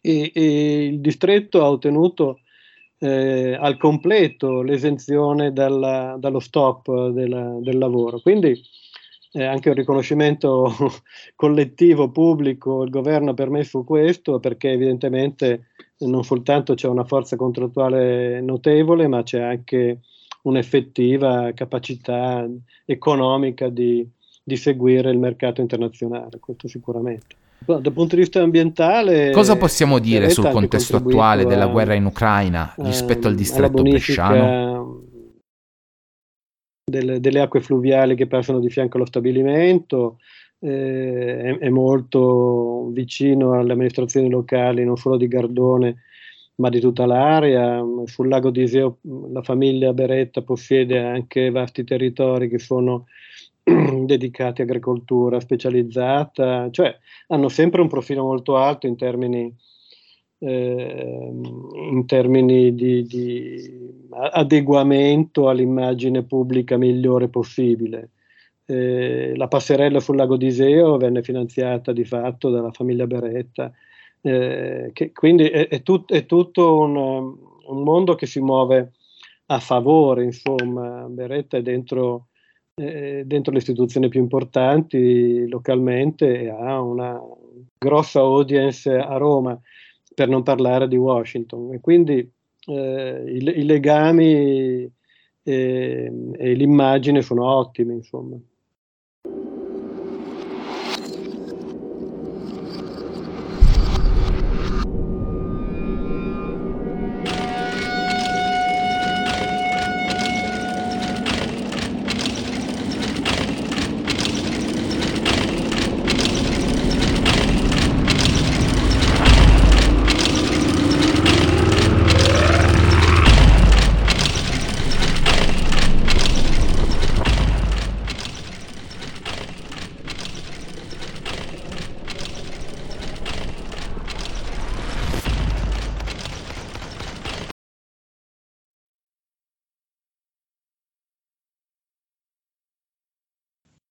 e, 0.00 0.30
e 0.34 0.84
il 0.86 1.00
distretto 1.00 1.62
ha 1.62 1.70
ottenuto 1.70 2.40
eh, 2.98 3.56
al 3.58 3.76
completo 3.76 4.62
l'esenzione 4.62 5.52
dalla, 5.52 6.16
dallo 6.18 6.40
stop 6.40 7.08
della, 7.10 7.58
del 7.60 7.78
lavoro. 7.78 8.20
Quindi 8.20 8.60
eh, 9.32 9.44
anche 9.44 9.68
un 9.68 9.74
riconoscimento 9.74 10.72
collettivo, 11.34 12.10
pubblico, 12.10 12.82
il 12.82 12.90
governo 12.90 13.30
ha 13.30 13.34
permesso 13.34 13.84
questo 13.84 14.40
perché 14.40 14.70
evidentemente 14.70 15.68
non 15.98 16.24
soltanto 16.24 16.74
c'è 16.74 16.88
una 16.88 17.04
forza 17.04 17.36
contrattuale 17.36 18.40
notevole, 18.40 19.08
ma 19.08 19.22
c'è 19.22 19.40
anche 19.40 20.00
un'effettiva 20.46 21.52
capacità 21.54 22.48
economica 22.84 23.68
di, 23.68 24.08
di 24.42 24.56
seguire 24.56 25.10
il 25.10 25.18
mercato 25.18 25.60
internazionale, 25.60 26.38
questo 26.38 26.68
sicuramente. 26.68 27.34
Dal 27.58 27.92
punto 27.92 28.14
di 28.14 28.20
vista 28.20 28.40
ambientale, 28.42 29.30
cosa 29.30 29.56
possiamo 29.56 29.98
dire 29.98 30.28
sul 30.28 30.50
contesto 30.50 30.96
attuale 30.96 31.42
a, 31.42 31.46
della 31.46 31.66
guerra 31.66 31.94
in 31.94 32.04
Ucraina 32.04 32.74
rispetto 32.76 33.28
al 33.28 33.34
distretto 33.34 33.82
bresciano? 33.82 35.02
Delle, 36.84 37.18
delle, 37.18 37.40
acque 37.40 37.60
fluviali 37.60 38.14
che 38.14 38.28
passano 38.28 38.60
di 38.60 38.70
fianco 38.70 38.98
allo 38.98 39.06
stabilimento, 39.06 40.18
eh, 40.60 41.40
è, 41.40 41.58
è, 41.58 41.68
molto 41.70 42.90
vicino 42.92 43.58
alle 43.58 43.72
amministrazioni 43.72 44.30
locali, 44.30 44.84
non 44.84 44.96
solo 44.96 45.16
di 45.16 45.26
Gardone, 45.26 46.02
ma 46.56 46.68
di 46.68 46.80
tutta 46.80 47.06
l'area. 47.06 47.82
Sul 48.04 48.28
lago 48.28 48.50
di 48.50 48.62
Iseo 48.62 48.98
la 49.32 49.42
famiglia 49.42 49.92
Beretta 49.92 50.42
possiede 50.42 50.98
anche 50.98 51.50
vasti 51.50 51.84
territori 51.84 52.48
che 52.48 52.58
sono 52.58 53.06
dedicati 53.62 54.60
a 54.60 54.64
agricoltura 54.64 55.40
specializzata, 55.40 56.70
cioè 56.70 56.96
hanno 57.28 57.48
sempre 57.48 57.80
un 57.80 57.88
profilo 57.88 58.22
molto 58.22 58.56
alto 58.56 58.86
in 58.86 58.96
termini, 58.96 59.54
eh, 60.38 61.30
in 61.90 62.06
termini 62.06 62.74
di, 62.74 63.02
di, 63.04 63.94
adeguamento 64.10 65.48
all'immagine 65.48 66.24
pubblica 66.24 66.76
migliore 66.76 67.28
possibile. 67.28 68.10
Eh, 68.68 69.34
la 69.36 69.46
passerella 69.46 70.00
sul 70.00 70.16
lago 70.16 70.36
di 70.36 70.46
Iseo 70.46 70.96
venne 70.96 71.22
finanziata 71.22 71.92
di 71.92 72.04
fatto 72.04 72.50
dalla 72.50 72.72
famiglia 72.72 73.06
Beretta 73.06 73.72
eh, 74.26 74.90
che, 74.92 75.12
quindi 75.12 75.44
è, 75.48 75.68
è, 75.68 75.82
tut, 75.82 76.12
è 76.12 76.26
tutto 76.26 76.80
un, 76.80 76.96
un, 76.96 77.82
mondo 77.84 78.16
che 78.16 78.26
si 78.26 78.40
muove 78.40 78.94
a 79.46 79.60
favore, 79.60 80.24
insomma, 80.24 81.06
Beretta 81.08 81.58
è 81.58 81.62
dentro, 81.62 82.26
eh, 82.74 83.22
dentro 83.24 83.52
le 83.52 83.58
istituzioni 83.58 84.08
più 84.08 84.18
importanti 84.18 85.46
localmente 85.48 86.40
e 86.40 86.48
ha 86.48 86.80
una 86.80 87.20
grossa 87.78 88.18
audience 88.18 88.92
a 88.92 89.16
Roma, 89.16 89.60
per 90.12 90.28
non 90.28 90.42
parlare 90.42 90.88
di 90.88 90.96
Washington. 90.96 91.74
E 91.74 91.80
quindi 91.80 92.28
eh, 92.66 93.24
i, 93.28 93.36
i, 93.36 93.64
legami 93.64 94.90
e, 95.44 96.12
e 96.36 96.54
l'immagine 96.54 97.22
sono 97.22 97.46
ottimi, 97.46 97.94
insomma. 97.94 98.36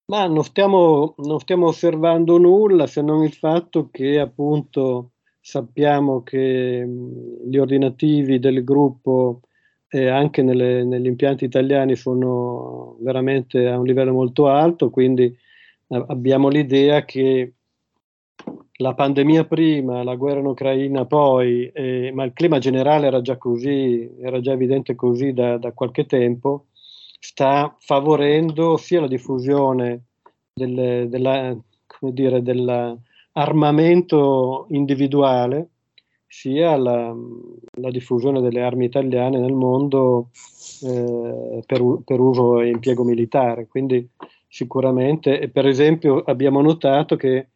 Ma 0.08 0.26
non 0.28 0.44
stiamo, 0.44 1.14
non 1.18 1.40
stiamo 1.40 1.66
osservando 1.66 2.38
nulla 2.38 2.86
se 2.86 3.02
non 3.02 3.24
il 3.24 3.32
fatto 3.32 3.88
che 3.90 4.20
appunto 4.20 5.10
sappiamo 5.40 6.22
che 6.22 6.86
gli 7.44 7.56
ordinativi 7.56 8.38
del 8.38 8.62
gruppo 8.62 9.40
eh, 9.88 10.06
anche 10.08 10.42
nelle, 10.42 10.84
negli 10.84 11.06
impianti 11.06 11.44
italiani 11.44 11.96
sono 11.96 12.96
veramente 13.00 13.66
a 13.66 13.78
un 13.78 13.84
livello 13.84 14.12
molto 14.12 14.46
alto, 14.46 14.90
quindi 14.90 15.24
eh, 15.24 16.04
abbiamo 16.08 16.48
l'idea 16.48 17.04
che 17.04 17.54
la 18.78 18.94
pandemia 18.94 19.44
prima, 19.46 20.04
la 20.04 20.14
guerra 20.14 20.38
in 20.38 20.46
Ucraina 20.46 21.04
poi, 21.06 21.66
eh, 21.72 22.12
ma 22.14 22.22
il 22.24 22.32
clima 22.32 22.58
generale 22.58 23.06
era 23.08 23.20
già 23.22 23.36
così, 23.38 24.08
era 24.20 24.40
già 24.40 24.52
evidente 24.52 24.94
così 24.94 25.32
da, 25.32 25.58
da 25.58 25.72
qualche 25.72 26.06
tempo, 26.06 26.66
sta 27.26 27.74
favorendo 27.80 28.76
sia 28.76 29.00
la 29.00 29.08
diffusione 29.08 30.04
del, 30.52 31.08
della, 31.08 31.56
dire, 32.12 32.40
dell'armamento 32.40 34.68
individuale, 34.70 35.70
sia 36.28 36.76
la, 36.76 37.12
la, 37.80 37.90
diffusione 37.90 38.40
delle 38.40 38.62
armi 38.62 38.84
italiane 38.84 39.40
nel 39.40 39.54
mondo 39.54 40.28
eh, 40.84 41.64
per, 41.66 41.98
per, 42.04 42.20
uso 42.20 42.60
e 42.60 42.68
impiego 42.68 43.02
militare. 43.02 43.66
Quindi 43.66 44.08
sicuramente, 44.46 45.48
per 45.48 45.66
esempio, 45.66 46.22
abbiamo 46.24 46.62
notato 46.62 47.16
che 47.16 47.48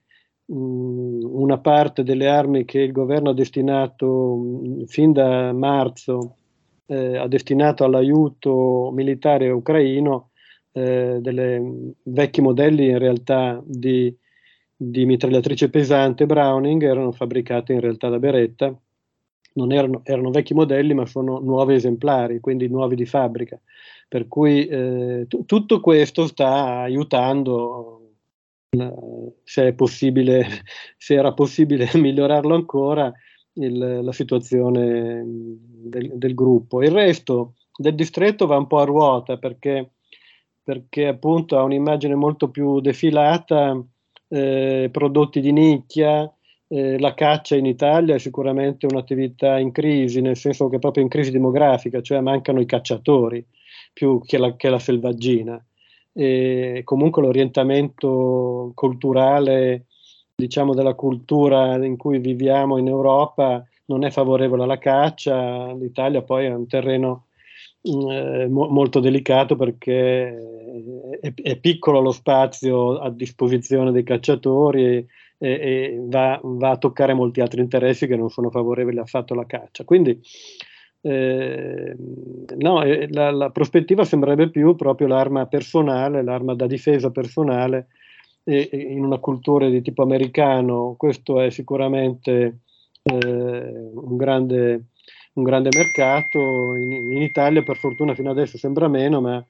mh, 0.47 1.29
una 1.31 1.59
parte 1.59 2.03
delle 2.03 2.27
armi 2.27 2.65
che 2.65 2.81
il 2.81 2.91
governo 2.91 3.31
ha 3.31 3.35
destinato 3.35 4.35
mh, 4.35 4.87
fin 4.87 5.13
da 5.13 5.53
marzo 5.53 6.39
eh, 6.91 7.17
ha 7.17 7.29
destinato 7.29 7.85
all'aiuto 7.85 8.91
militare 8.93 9.49
ucraino 9.49 10.31
eh, 10.73 11.19
delle 11.21 11.95
vecchi 12.03 12.41
modelli 12.41 12.89
in 12.89 12.99
realtà 12.99 13.63
di, 13.65 14.15
di 14.75 15.07
mitragliatrice 15.07 15.71
pesante 15.71 16.27
Browning 16.27 16.83
erano 16.83 17.13
fabbricate 17.13 17.73
in 17.73 17.81
realtà 17.81 18.09
da 18.09 18.19
Beretta. 18.19 18.77
Non 19.53 19.73
erano, 19.73 20.01
erano, 20.05 20.31
vecchi 20.31 20.55
modelli 20.55 20.93
ma 20.95 21.07
sono 21.07 21.39
nuovi 21.39 21.75
esemplari 21.75 22.41
quindi 22.41 22.69
nuovi 22.69 22.97
di 22.97 23.07
fabbrica. 23.07 23.61
Per 24.09 24.27
cui 24.27 24.67
eh, 24.67 25.27
t- 25.29 25.45
tutto 25.45 25.81
questo 25.81 26.27
sta 26.27 26.81
aiutando 26.81 28.01
se 29.45 29.73
possibile 29.75 30.47
se 30.97 31.15
era 31.15 31.33
possibile 31.33 31.89
migliorarlo 31.95 32.55
ancora 32.55 33.13
il, 33.55 34.01
la 34.03 34.13
situazione 34.13 35.23
del, 35.25 36.17
del, 36.17 36.35
gruppo. 36.35 36.83
Il 36.83 36.91
resto 36.91 37.55
del 37.77 37.95
distretto 37.95 38.47
va 38.47 38.57
un 38.57 38.67
po' 38.67 38.79
a 38.79 38.85
ruota 38.85 39.37
perché, 39.39 39.93
perché 40.63 41.07
appunto 41.07 41.59
ha 41.59 41.63
un'immagine 41.63 42.15
molto 42.15 42.51
più 42.51 42.81
defilata, 42.81 43.83
eh, 44.29 44.89
prodotti 44.93 45.41
di 45.41 45.53
nicchia, 45.53 46.33
eh, 46.69 46.99
la 47.01 47.15
caccia 47.15 47.57
in 47.57 47.67
Italia 47.67 48.15
è 48.15 48.19
sicuramente 48.19 48.87
un'attività 48.87 49.59
in 49.59 49.73
crisi, 49.73 50.21
nel 50.21 50.37
senso 50.37 50.69
che 50.69 50.77
è 50.77 50.79
proprio 50.79 51.03
in 51.03 51.09
crisi 51.09 51.33
demografica, 51.33 52.01
cioè 52.01 52.21
mancano 52.21 52.61
i 52.61 52.67
cacciatori 52.67 53.45
più 53.93 54.21
che 54.25 54.39
la, 54.39 54.55
che 54.55 54.69
la 54.69 54.79
selvaggina. 54.79 55.63
E 56.13 56.83
comunque 56.85 57.23
l'orientamento 57.23 58.73
culturale 58.75 59.87
diciamo, 60.41 60.75
della 60.75 60.95
cultura 60.95 61.77
in 61.85 61.97
cui 61.97 62.19
viviamo 62.19 62.79
in 62.79 62.89
Europa 62.89 63.65
non 63.87 64.05
è 64.05 64.11
favorevole 64.11 64.63
alla 64.63 64.79
caccia, 64.79 65.73
l'Italia 65.73 66.23
poi 66.23 66.47
è 66.47 66.55
un 66.55 66.67
terreno 66.67 67.27
mm, 67.89 68.11
eh, 68.11 68.49
mo- 68.49 68.69
molto 68.69 69.01
delicato 69.01 69.57
perché 69.57 71.19
è, 71.21 71.33
è, 71.35 71.57
piccolo 71.59 72.01
lo 72.01 72.13
spazio 72.13 72.99
a 72.99 73.11
disposizione 73.11 73.93
dei 73.93 74.05
cacciatori 74.05 74.97
e, 74.97 75.07
e 75.39 75.99
va, 76.03 76.41
va, 76.43 76.71
a 76.71 76.77
toccare 76.79 77.15
molti 77.15 77.41
altri 77.41 77.61
interessi 77.61 78.07
che 78.07 78.17
non 78.17 78.31
sono 78.31 78.51
favorevoli 78.51 78.99
affatto 78.99 79.35
alla 79.35 79.47
caccia. 79.47 79.85
Quindi 79.85 80.21
eh, 81.03 81.97
no, 82.57 82.83
la, 83.09 83.31
la, 83.31 83.51
prospettiva 83.51 84.05
sembrerebbe 84.05 84.51
più 84.51 84.75
proprio 84.77 85.09
l'arma 85.09 85.47
personale, 85.47 86.23
l'arma 86.23 86.55
da 86.55 86.67
difesa 86.67 87.11
personale 87.11 87.89
e, 88.51 88.69
in 88.73 89.05
una 89.05 89.19
cultura 89.19 89.69
di 89.69 89.81
tipo 89.83 90.03
americano 90.03 90.95
questo 90.99 91.41
è 91.41 91.51
sicuramente 91.51 92.61
eh, 93.03 93.91
un, 93.95 94.17
grande, 94.17 94.87
un, 95.35 95.43
grande, 95.43 95.69
mercato, 95.75 96.39
in, 96.75 96.93
in, 96.93 97.23
Italia 97.23 97.63
per 97.63 97.77
fortuna 97.77 98.15
fino 98.15 98.31
adesso 98.31 98.59
sembra 98.59 98.89
meno, 98.89 99.21
ma, 99.21 99.45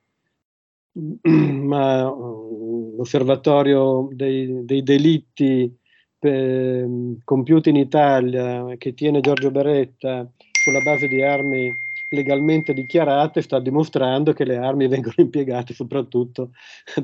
ma 1.23 2.09
uh, 2.11 2.95
l'osservatorio 2.97 4.09
dei, 4.13 4.65
dei 4.65 4.83
delitti 4.83 5.75
eh, 6.23 7.17
compiuti 7.25 7.71
in 7.71 7.77
Italia 7.77 8.77
che 8.77 8.93
tiene 8.93 9.21
Giorgio 9.21 9.51
Beretta 9.51 10.31
sulla 10.53 10.81
base 10.81 11.09
di 11.09 11.23
armi 11.23 11.75
legalmente 12.11 12.73
dichiarate 12.73 13.43
sta 13.43 13.59
dimostrando 13.61 14.33
che 14.33 14.45
le 14.45 14.57
armi 14.57 14.89
vengono 14.89 15.15
impiegate 15.19 15.75
soprattutto 15.75 16.51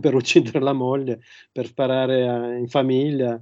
per 0.00 0.14
uccidere 0.14 0.60
la 0.60 0.72
moglie, 0.72 1.20
per 1.50 1.66
sparare 1.66 2.28
a, 2.28 2.56
in 2.56 2.68
famiglia 2.68 3.40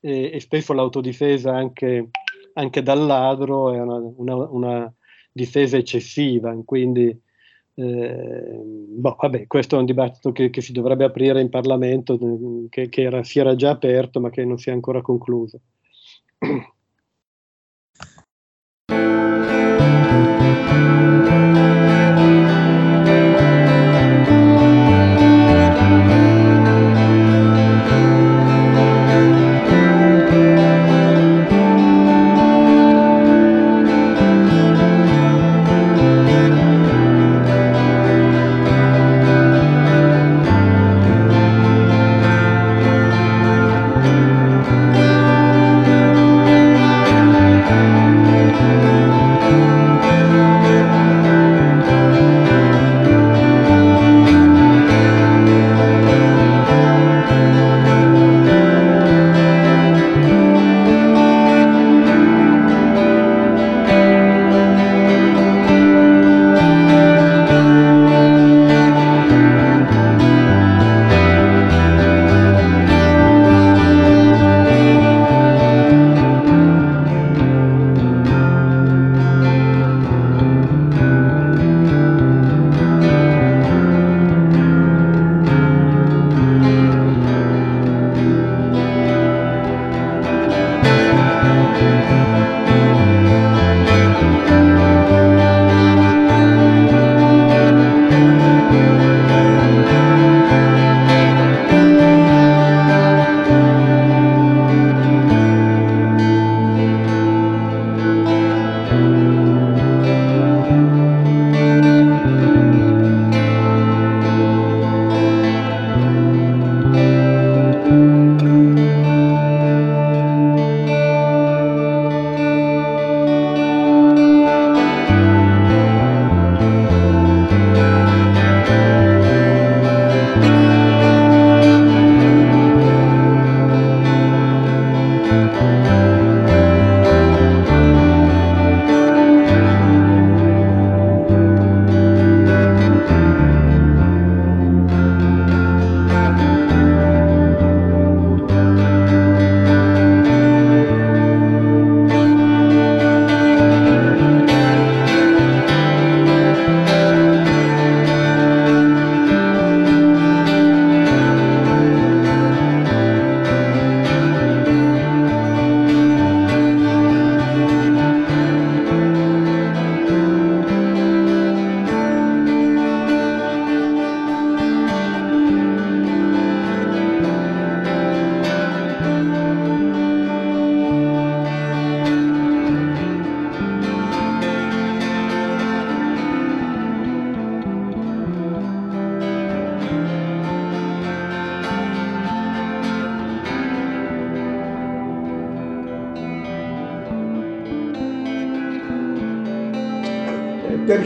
e, 0.00 0.30
e, 0.32 0.40
spesso 0.40 0.72
l'autodifesa 0.72 1.54
anche, 1.54 2.10
anche 2.54 2.82
dal 2.82 3.04
ladro 3.04 3.72
è 3.72 3.80
una, 3.80 3.96
una, 4.16 4.34
una 4.50 4.94
difesa 5.32 5.76
eccessiva, 5.76 6.56
quindi 6.64 7.24
Eh, 7.78 8.62
boh, 8.64 9.16
vabbè, 9.20 9.46
questo 9.46 9.76
è 9.76 9.78
un 9.78 9.84
dibattito 9.84 10.32
che, 10.32 10.48
che, 10.48 10.62
si 10.62 10.72
dovrebbe 10.72 11.04
aprire 11.04 11.42
in 11.42 11.50
Parlamento, 11.50 12.16
che, 12.70 12.88
che 12.88 13.02
era, 13.02 13.22
si 13.22 13.38
era 13.38 13.54
già 13.54 13.68
aperto 13.70 14.18
ma 14.18 14.30
che 14.30 14.46
non 14.46 14.56
si 14.56 14.70
è 14.70 14.72
ancora 14.72 15.02
concluso. 15.02 15.60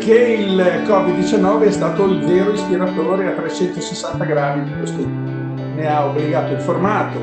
perché 0.00 0.32
il 0.32 0.56
Covid-19 0.86 1.60
è 1.60 1.70
stato 1.70 2.06
il 2.06 2.24
vero 2.24 2.52
ispiratore 2.52 3.26
a 3.26 3.32
360 3.32 4.24
gradi 4.24 4.64
di 4.64 4.72
questo 4.78 5.04
ne 5.04 5.86
ha 5.86 6.06
obbligato 6.06 6.54
il 6.54 6.60
formato, 6.60 7.18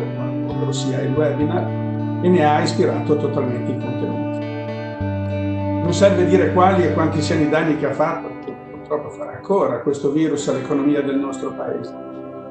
ossia 0.64 1.02
il 1.02 1.12
webinar, 1.12 2.22
e 2.22 2.30
ne 2.30 2.46
ha 2.46 2.62
ispirato 2.62 3.18
totalmente 3.18 3.72
i 3.72 3.80
contenuti. 3.80 4.46
Non 5.82 5.92
serve 5.92 6.28
dire 6.28 6.54
quali 6.54 6.84
e 6.84 6.94
quanti 6.94 7.20
siano 7.20 7.42
i 7.42 7.50
danni 7.50 7.80
che 7.80 7.88
ha 7.88 7.94
fatto, 7.94 8.30
purtroppo 8.70 9.10
farà 9.10 9.32
ancora 9.32 9.80
questo 9.80 10.12
virus 10.12 10.48
all'economia 10.48 11.02
del 11.02 11.18
nostro 11.18 11.52
paese. 11.54 11.96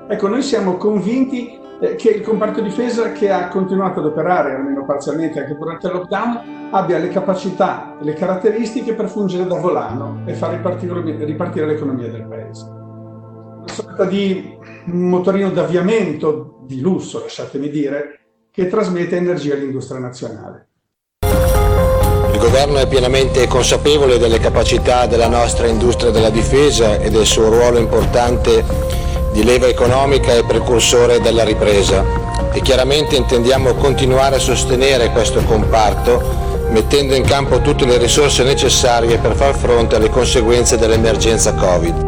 Ecco, 0.08 0.26
noi 0.26 0.42
siamo 0.42 0.76
convinti 0.76 1.56
eh, 1.80 1.94
che 1.94 2.08
il 2.08 2.22
comparto 2.22 2.60
difesa 2.60 3.12
che 3.12 3.30
ha 3.30 3.46
continuato 3.46 4.00
ad 4.00 4.06
operare, 4.06 4.56
almeno 4.56 4.84
parzialmente 4.84 5.38
anche 5.38 5.54
durante 5.54 5.86
il 5.86 5.92
lockdown, 5.92 6.55
abbia 6.70 6.98
le 6.98 7.08
capacità 7.08 7.96
e 8.00 8.04
le 8.04 8.14
caratteristiche 8.14 8.94
per 8.94 9.08
fungere 9.08 9.46
da 9.46 9.58
volano 9.58 10.22
e 10.26 10.34
far 10.34 10.52
ripartire, 10.52 11.24
ripartire 11.24 11.66
l'economia 11.66 12.08
del 12.08 12.26
paese. 12.26 12.64
Una 12.64 13.68
sorta 13.68 14.04
di 14.04 14.56
motorino 14.86 15.50
d'avviamento 15.50 16.60
di 16.66 16.80
lusso, 16.80 17.20
lasciatemi 17.20 17.68
dire, 17.68 18.20
che 18.50 18.68
trasmette 18.68 19.16
energia 19.16 19.54
all'industria 19.54 20.00
nazionale. 20.00 20.68
Il 22.32 22.38
governo 22.38 22.78
è 22.78 22.86
pienamente 22.86 23.46
consapevole 23.46 24.18
delle 24.18 24.38
capacità 24.38 25.06
della 25.06 25.28
nostra 25.28 25.66
industria 25.66 26.10
della 26.10 26.30
difesa 26.30 26.98
e 26.98 27.10
del 27.10 27.26
suo 27.26 27.48
ruolo 27.48 27.78
importante 27.78 28.64
di 29.32 29.42
leva 29.42 29.66
economica 29.66 30.32
e 30.32 30.44
precursore 30.44 31.20
della 31.20 31.44
ripresa 31.44 32.04
e 32.52 32.60
chiaramente 32.60 33.16
intendiamo 33.16 33.74
continuare 33.74 34.36
a 34.36 34.38
sostenere 34.38 35.10
questo 35.10 35.42
comparto 35.44 36.45
mettendo 36.70 37.14
in 37.14 37.24
campo 37.24 37.60
tutte 37.60 37.84
le 37.84 37.98
risorse 37.98 38.42
necessarie 38.42 39.18
per 39.18 39.34
far 39.34 39.54
fronte 39.54 39.96
alle 39.96 40.10
conseguenze 40.10 40.76
dell'emergenza 40.76 41.54
Covid. 41.54 42.04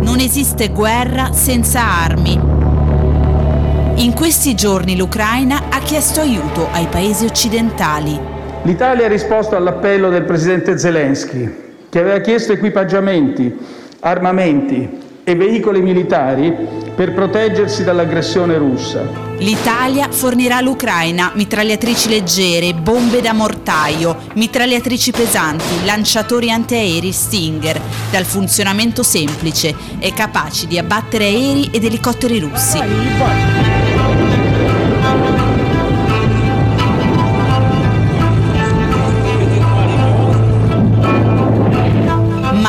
Non 0.00 0.20
esiste 0.20 0.68
guerra 0.70 1.32
senza 1.32 1.82
armi. 1.82 2.32
In 3.96 4.12
questi 4.14 4.54
giorni 4.54 4.96
l'Ucraina 4.96 5.64
ha 5.70 5.78
chiesto 5.80 6.20
aiuto 6.20 6.68
ai 6.70 6.86
paesi 6.86 7.24
occidentali. 7.24 8.18
L'Italia 8.62 9.06
ha 9.06 9.08
risposto 9.08 9.56
all'appello 9.56 10.08
del 10.08 10.24
presidente 10.24 10.78
Zelensky 10.78 11.66
che 11.88 12.00
aveva 12.00 12.18
chiesto 12.20 12.52
equipaggiamenti, 12.52 13.56
armamenti 14.00 15.06
e 15.28 15.34
veicoli 15.34 15.82
militari 15.82 16.50
per 16.94 17.12
proteggersi 17.12 17.84
dall'aggressione 17.84 18.56
russa. 18.56 19.06
L'Italia 19.36 20.08
fornirà 20.10 20.56
all'Ucraina 20.56 21.32
mitragliatrici 21.34 22.08
leggere, 22.08 22.72
bombe 22.72 23.20
da 23.20 23.34
mortaio, 23.34 24.16
mitragliatrici 24.36 25.10
pesanti, 25.10 25.84
lanciatori 25.84 26.50
antiaerei 26.50 27.12
Stinger, 27.12 27.78
dal 28.10 28.24
funzionamento 28.24 29.02
semplice 29.02 29.74
e 29.98 30.14
capaci 30.14 30.66
di 30.66 30.78
abbattere 30.78 31.24
aerei 31.24 31.68
ed 31.72 31.84
elicotteri 31.84 32.38
russi. 32.38 33.77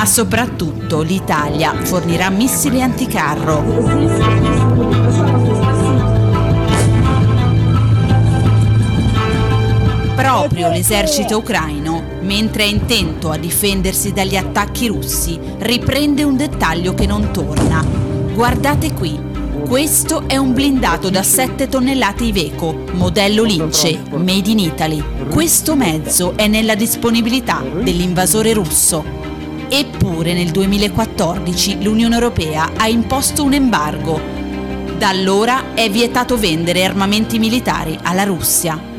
Soprattutto 0.10 1.02
l'Italia 1.02 1.72
fornirà 1.84 2.32
missili 2.32 2.82
anticarro. 2.82 3.64
Proprio 10.16 10.70
l'esercito 10.70 11.38
ucraino, 11.38 12.04
mentre 12.22 12.64
è 12.64 12.68
intento 12.68 13.30
a 13.30 13.38
difendersi 13.38 14.12
dagli 14.12 14.36
attacchi 14.36 14.88
russi, 14.88 15.40
riprende 15.60 16.24
un 16.24 16.36
dettaglio 16.36 16.96
che 16.96 17.06
non 17.06 17.32
torna. 17.32 17.86
Guardate 18.34 18.92
qui, 18.94 19.18
questo 19.68 20.24
è 20.28 20.38
un 20.38 20.54
blindato 20.54 21.12
da 21.12 21.22
7 21.22 21.68
tonnellate 21.68 22.24
Iveco, 22.24 22.86
modello 22.94 23.44
Lince, 23.44 24.02
made 24.10 24.50
in 24.50 24.58
Italy. 24.58 25.04
Questo 25.30 25.76
mezzo 25.76 26.34
è 26.36 26.48
nella 26.48 26.74
disponibilità 26.74 27.62
dell'invasore 27.62 28.54
russo. 28.54 29.29
Eppure 29.72 30.34
nel 30.34 30.50
2014 30.50 31.84
l'Unione 31.84 32.16
Europea 32.16 32.72
ha 32.76 32.88
imposto 32.88 33.44
un 33.44 33.54
embargo. 33.54 34.20
Da 34.98 35.10
allora 35.10 35.76
è 35.76 35.88
vietato 35.92 36.38
vendere 36.38 36.84
armamenti 36.84 37.38
militari 37.38 37.96
alla 38.02 38.24
Russia. 38.24 38.99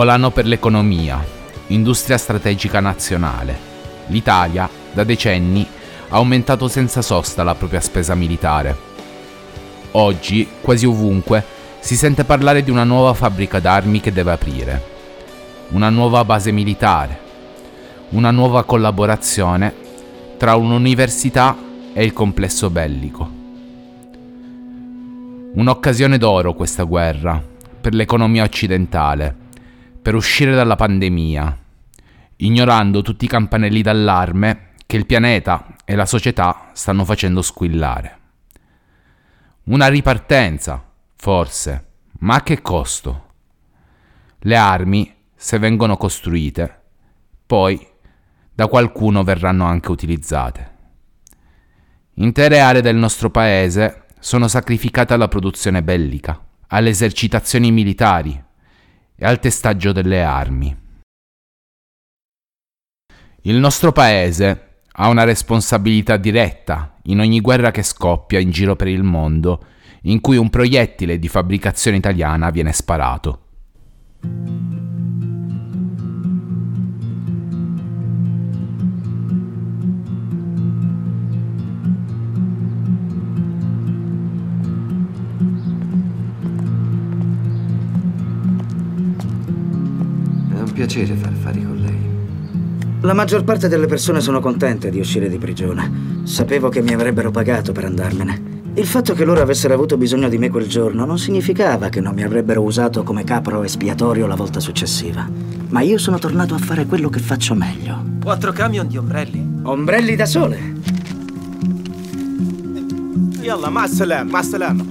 Volano 0.00 0.30
per 0.30 0.46
l'economia, 0.46 1.22
industria 1.66 2.16
strategica 2.16 2.80
nazionale. 2.80 3.54
L'Italia, 4.06 4.66
da 4.94 5.04
decenni, 5.04 5.66
ha 6.08 6.16
aumentato 6.16 6.68
senza 6.68 7.02
sosta 7.02 7.42
la 7.42 7.54
propria 7.54 7.82
spesa 7.82 8.14
militare. 8.14 8.74
Oggi, 9.90 10.48
quasi 10.62 10.86
ovunque, 10.86 11.44
si 11.80 11.96
sente 11.96 12.24
parlare 12.24 12.62
di 12.62 12.70
una 12.70 12.84
nuova 12.84 13.12
fabbrica 13.12 13.60
d'armi 13.60 14.00
che 14.00 14.10
deve 14.10 14.32
aprire, 14.32 14.82
una 15.72 15.90
nuova 15.90 16.24
base 16.24 16.50
militare, 16.50 17.20
una 18.12 18.30
nuova 18.30 18.64
collaborazione 18.64 19.74
tra 20.38 20.54
un'università 20.54 21.54
e 21.92 22.02
il 22.02 22.14
complesso 22.14 22.70
bellico. 22.70 23.30
Un'occasione 25.56 26.16
d'oro 26.16 26.54
questa 26.54 26.84
guerra 26.84 27.38
per 27.82 27.92
l'economia 27.92 28.44
occidentale 28.44 29.39
per 30.02 30.14
uscire 30.14 30.54
dalla 30.54 30.76
pandemia, 30.76 31.58
ignorando 32.36 33.02
tutti 33.02 33.26
i 33.26 33.28
campanelli 33.28 33.82
d'allarme 33.82 34.68
che 34.86 34.96
il 34.96 35.06
pianeta 35.06 35.76
e 35.84 35.94
la 35.94 36.06
società 36.06 36.70
stanno 36.72 37.04
facendo 37.04 37.42
squillare. 37.42 38.18
Una 39.64 39.88
ripartenza, 39.88 40.82
forse, 41.16 41.86
ma 42.20 42.36
a 42.36 42.42
che 42.42 42.60
costo? 42.62 43.26
Le 44.40 44.56
armi, 44.56 45.14
se 45.34 45.58
vengono 45.58 45.96
costruite, 45.96 46.80
poi 47.46 47.86
da 48.52 48.66
qualcuno 48.66 49.22
verranno 49.22 49.64
anche 49.64 49.90
utilizzate. 49.90 50.78
Intere 52.14 52.60
aree 52.60 52.82
del 52.82 52.96
nostro 52.96 53.30
paese 53.30 54.06
sono 54.18 54.48
sacrificate 54.48 55.14
alla 55.14 55.28
produzione 55.28 55.82
bellica, 55.82 56.38
alle 56.68 56.90
esercitazioni 56.90 57.70
militari, 57.70 58.42
e 59.22 59.26
al 59.26 59.38
testaggio 59.38 59.92
delle 59.92 60.22
armi. 60.22 60.74
Il 63.42 63.56
nostro 63.56 63.92
paese 63.92 64.80
ha 64.92 65.08
una 65.08 65.24
responsabilità 65.24 66.16
diretta 66.16 66.96
in 67.04 67.20
ogni 67.20 67.42
guerra 67.42 67.70
che 67.70 67.82
scoppia 67.82 68.38
in 68.38 68.50
giro 68.50 68.76
per 68.76 68.88
il 68.88 69.02
mondo 69.02 69.64
in 70.04 70.22
cui 70.22 70.38
un 70.38 70.48
proiettile 70.48 71.18
di 71.18 71.28
fabbricazione 71.28 71.98
italiana 71.98 72.48
viene 72.48 72.72
sparato. 72.72 73.44
Piacere 90.86 91.14
fare 91.14 91.34
affari 91.34 91.62
con 91.62 91.76
lei. 91.76 92.08
La 93.02 93.12
maggior 93.12 93.44
parte 93.44 93.68
delle 93.68 93.86
persone 93.86 94.20
sono 94.20 94.40
contente 94.40 94.88
di 94.88 94.98
uscire 94.98 95.28
di 95.28 95.36
prigione. 95.36 96.22
Sapevo 96.24 96.70
che 96.70 96.80
mi 96.80 96.94
avrebbero 96.94 97.30
pagato 97.30 97.72
per 97.72 97.84
andarmene. 97.84 98.58
Il 98.74 98.86
fatto 98.86 99.12
che 99.14 99.26
loro 99.26 99.42
avessero 99.42 99.74
avuto 99.74 99.98
bisogno 99.98 100.30
di 100.30 100.38
me 100.38 100.48
quel 100.48 100.66
giorno 100.68 101.04
non 101.04 101.18
significava 101.18 101.90
che 101.90 102.00
non 102.00 102.14
mi 102.14 102.22
avrebbero 102.22 102.62
usato 102.62 103.02
come 103.02 103.24
capro 103.24 103.62
espiatorio 103.62 104.26
la 104.26 104.36
volta 104.36 104.58
successiva. 104.58 105.28
Ma 105.68 105.82
io 105.82 105.98
sono 105.98 106.18
tornato 106.18 106.54
a 106.54 106.58
fare 106.58 106.86
quello 106.86 107.10
che 107.10 107.18
faccio 107.18 107.54
meglio. 107.54 108.02
Quattro 108.22 108.52
camion 108.52 108.86
di 108.86 108.96
ombrelli. 108.96 109.60
Ombrelli 109.62 110.16
da 110.16 110.24
sole. 110.24 110.78
Yalla, 113.42 113.68
ma 113.68 113.86
salam, 113.86 114.30
ma 114.30 114.42
salam. 114.42 114.82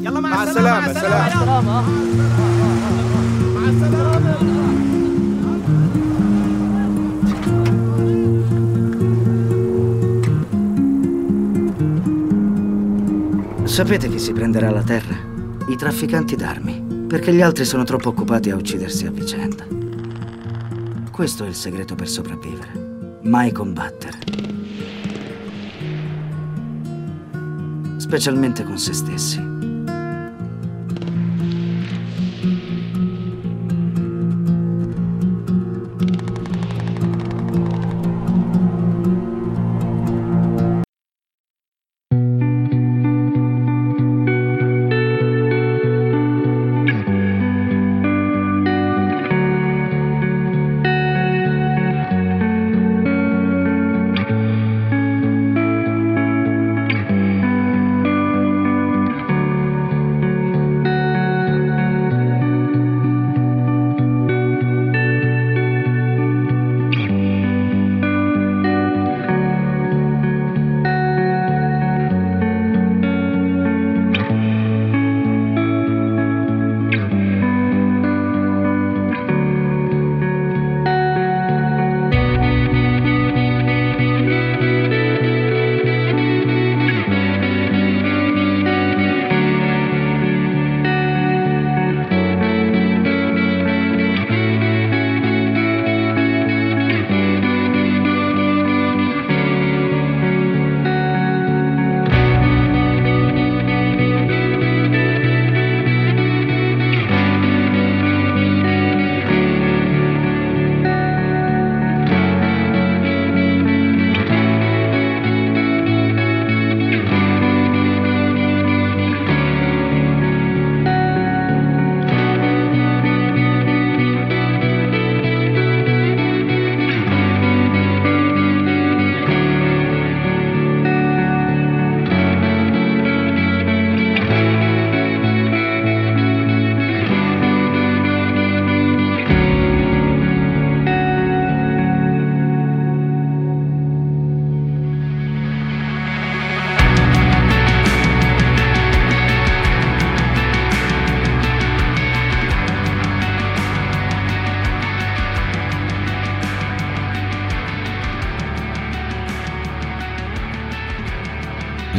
Yalla, 0.00 0.20
ma 0.20 0.46
salam, 0.46 0.92
salam. 0.92 1.86
Sapete 13.78 14.08
chi 14.08 14.18
si 14.18 14.32
prenderà 14.32 14.72
la 14.72 14.82
terra? 14.82 15.16
I 15.68 15.76
trafficanti 15.76 16.34
d'armi, 16.34 17.06
perché 17.06 17.32
gli 17.32 17.40
altri 17.40 17.64
sono 17.64 17.84
troppo 17.84 18.08
occupati 18.08 18.50
a 18.50 18.56
uccidersi 18.56 19.06
a 19.06 19.12
vicenda. 19.12 19.64
Questo 21.12 21.44
è 21.44 21.46
il 21.46 21.54
segreto 21.54 21.94
per 21.94 22.08
sopravvivere. 22.08 23.20
Mai 23.22 23.52
combattere. 23.52 24.18
Specialmente 27.98 28.64
con 28.64 28.78
se 28.78 28.92
stessi. 28.92 29.47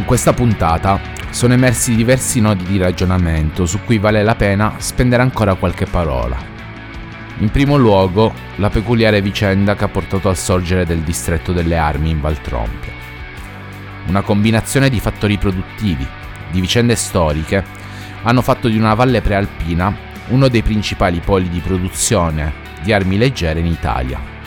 Questa 0.10 0.34
puntata 0.34 1.00
sono 1.30 1.54
emersi 1.54 1.94
diversi 1.94 2.42
nodi 2.42 2.64
di 2.64 2.80
ragionamento 2.80 3.68
su 3.68 3.82
cui 3.86 4.00
vale 4.00 4.24
la 4.24 4.34
pena 4.34 4.74
spendere 4.78 5.22
ancora 5.22 5.54
qualche 5.54 5.86
parola. 5.86 6.36
In 7.38 7.52
primo 7.52 7.78
luogo, 7.78 8.34
la 8.56 8.72
peculiare 8.72 9.22
vicenda 9.22 9.76
che 9.76 9.84
ha 9.84 9.88
portato 9.88 10.28
al 10.28 10.36
sorgere 10.36 10.84
del 10.84 11.02
distretto 11.02 11.54
delle 11.54 11.78
armi 11.78 12.10
in 12.10 12.22
Valtrompia. 12.22 12.92
Una 14.08 14.22
combinazione 14.22 14.90
di 14.90 15.00
fattori 15.00 15.38
produttivi, 15.38 16.08
di 16.50 16.60
vicende 16.60 16.96
storiche, 16.96 17.64
hanno 18.24 18.42
fatto 18.42 18.68
di 18.68 18.80
una 18.80 18.96
valle 18.96 19.22
prealpina 19.22 19.96
uno 20.30 20.48
dei 20.48 20.64
principali 20.64 21.20
poli 21.20 21.50
di 21.50 21.60
produzione 21.60 22.52
di 22.82 22.92
armi 22.92 23.20
leggere 23.20 23.60
in 23.60 23.68
Italia. 23.68 24.39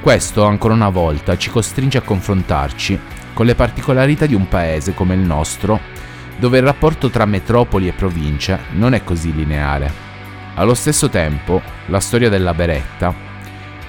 Questo, 0.00 0.44
ancora 0.44 0.74
una 0.74 0.88
volta, 0.90 1.36
ci 1.36 1.50
costringe 1.50 1.98
a 1.98 2.02
confrontarci 2.02 2.98
con 3.34 3.46
le 3.46 3.54
particolarità 3.54 4.26
di 4.26 4.34
un 4.34 4.48
paese 4.48 4.94
come 4.94 5.14
il 5.14 5.20
nostro, 5.20 5.80
dove 6.38 6.58
il 6.58 6.64
rapporto 6.64 7.10
tra 7.10 7.24
metropoli 7.24 7.88
e 7.88 7.92
province 7.92 8.60
non 8.72 8.94
è 8.94 9.02
così 9.02 9.34
lineare. 9.34 10.06
Allo 10.54 10.74
stesso 10.74 11.08
tempo, 11.08 11.60
la 11.86 12.00
storia 12.00 12.28
della 12.28 12.54
Beretta 12.54 13.12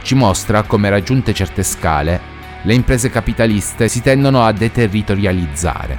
ci 0.02 0.16
mostra 0.16 0.64
come 0.64 0.90
raggiunte 0.90 1.34
certe 1.34 1.64
scale, 1.64 2.20
le 2.64 2.74
imprese 2.74 3.10
capitaliste 3.10 3.88
si 3.88 4.02
tendono 4.02 4.44
a 4.44 4.52
deterritorializzare, 4.52 5.98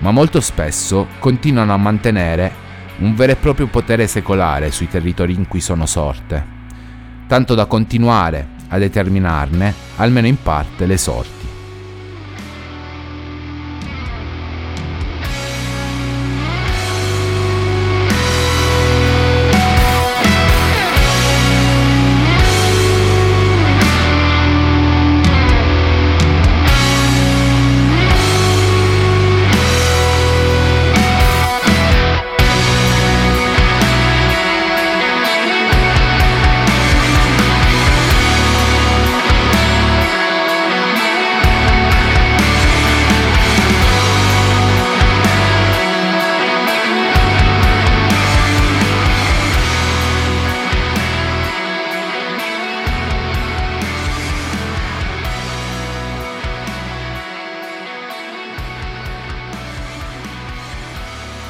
ma 0.00 0.10
molto 0.10 0.40
spesso 0.40 1.06
continuano 1.18 1.72
a 1.72 1.78
mantenere 1.78 2.64
un 2.98 3.14
vero 3.14 3.32
e 3.32 3.36
proprio 3.36 3.66
potere 3.66 4.06
secolare 4.06 4.70
sui 4.70 4.88
territori 4.88 5.32
in 5.34 5.46
cui 5.46 5.60
sono 5.60 5.86
sorte, 5.86 6.44
tanto 7.26 7.54
da 7.54 7.66
continuare 7.66 8.54
a 8.76 8.78
determinarne, 8.78 9.74
almeno 9.96 10.26
in 10.26 10.40
parte, 10.40 10.86
le 10.86 10.96
sorti. 10.96 11.35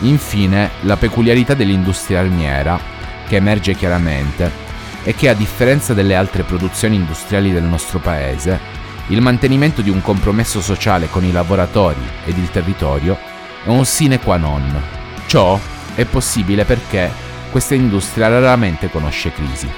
Infine, 0.00 0.70
la 0.82 0.96
peculiarità 0.96 1.54
dell'industria 1.54 2.20
armiera, 2.20 2.78
che 3.26 3.36
emerge 3.36 3.74
chiaramente, 3.74 4.64
è 5.02 5.14
che 5.14 5.28
a 5.28 5.34
differenza 5.34 5.94
delle 5.94 6.14
altre 6.14 6.42
produzioni 6.42 6.96
industriali 6.96 7.52
del 7.52 7.62
nostro 7.62 7.98
paese, 7.98 8.74
il 9.08 9.20
mantenimento 9.20 9.82
di 9.82 9.90
un 9.90 10.02
compromesso 10.02 10.60
sociale 10.60 11.08
con 11.08 11.24
i 11.24 11.32
lavoratori 11.32 12.00
ed 12.24 12.36
il 12.36 12.50
territorio 12.50 13.16
è 13.64 13.68
un 13.68 13.84
sine 13.84 14.18
qua 14.18 14.36
non. 14.36 14.82
Ciò 15.26 15.58
è 15.94 16.04
possibile 16.04 16.64
perché 16.64 17.10
questa 17.50 17.74
industria 17.74 18.28
raramente 18.28 18.90
conosce 18.90 19.32
crisi. 19.32 19.68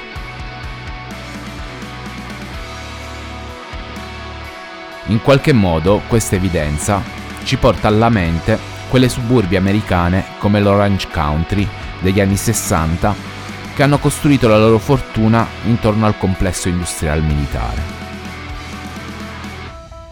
In 5.07 5.23
qualche 5.23 5.53
modo 5.53 6.03
questa 6.07 6.37
evidenza 6.37 7.03
ci 7.45 7.57
porta 7.57 7.89
alla 7.89 8.09
mente 8.09 8.77
quelle 8.89 9.09
suburbi 9.09 9.57
americane 9.57 10.25
come 10.39 10.61
l'Orange 10.61 11.09
Country 11.11 11.67
degli 12.01 12.21
anni 12.21 12.37
60 12.37 13.15
che 13.75 13.83
hanno 13.83 13.99
costruito 13.99 14.49
la 14.49 14.59
loro 14.59 14.79
fortuna 14.79 15.47
intorno 15.65 16.07
al 16.07 16.19
complesso 16.19 16.69
industriale 16.69 17.21
militare. 17.21 17.83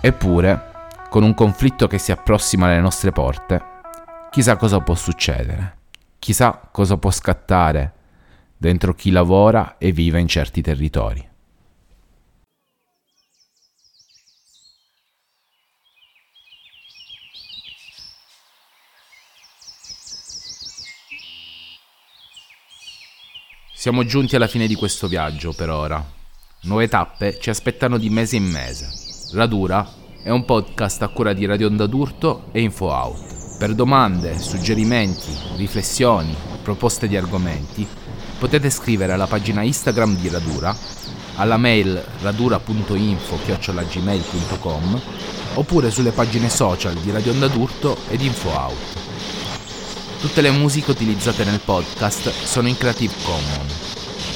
Eppure, 0.01 0.71
con 1.11 1.25
un 1.25 1.35
conflitto 1.35 1.89
che 1.89 1.99
si 1.99 2.13
approssima 2.13 2.67
alle 2.67 2.81
nostre 2.81 3.11
porte, 3.11 3.61
chissà 4.31 4.57
cosa 4.57 4.79
può 4.81 4.95
succedere, 4.95 5.79
chissà 6.21 6.69
cosa 6.71 6.97
può 6.97 7.11
scattare 7.11 7.93
dentro 8.57 8.95
chi 8.95 9.11
lavora 9.11 9.79
e 9.79 9.91
vive 9.91 10.21
in 10.21 10.29
certi 10.29 10.63
territori. 10.63 11.26
Siamo 23.87 24.05
giunti 24.05 24.35
alla 24.35 24.49
fine 24.49 24.67
di 24.67 24.75
questo 24.75 25.07
viaggio 25.07 25.53
per 25.53 25.71
ora. 25.71 26.05
Nuove 26.63 26.89
tappe 26.89 27.39
ci 27.41 27.51
aspettano 27.51 27.99
di 27.99 28.11
mese 28.11 28.35
in 28.35 28.43
mese. 28.43 28.89
Radura 29.35 29.89
è 30.25 30.31
un 30.31 30.45
podcast 30.45 31.03
a 31.03 31.09
cura 31.09 31.33
di 31.33 31.47
Radio 31.47 31.69
Onda 31.69 31.87
d'Urto 31.87 32.47
e 32.51 32.63
Info 32.63 32.87
Out. 32.87 33.57
Per 33.57 33.77
domande, 33.77 34.41
suggerimenti, 34.41 35.31
riflessioni, 35.55 36.35
proposte 36.65 37.07
di 37.07 37.17
argomenti, 37.17 37.87
potete 38.41 38.71
scrivere 38.71 39.13
alla 39.13 39.29
pagina 39.29 39.63
Instagram 39.63 40.17
di 40.17 40.31
Radura, 40.31 40.77
alla 41.37 41.57
mail 41.57 42.05
radura.info-gmail.com 42.23 45.01
oppure 45.55 45.93
sulle 45.93 46.11
pagine 46.11 46.49
social 46.49 46.95
di 46.95 47.13
Radio 47.13 47.31
Onda 47.31 47.47
d'Urto 47.47 47.97
ed 48.09 48.21
Info 48.21 48.49
Out. 48.49 49.06
Tutte 50.27 50.41
le 50.41 50.51
musiche 50.51 50.91
utilizzate 50.91 51.45
nel 51.45 51.61
podcast 51.65 52.33
sono 52.43 52.67
in 52.67 52.77
Creative 52.77 53.15
Commons. 53.23 53.73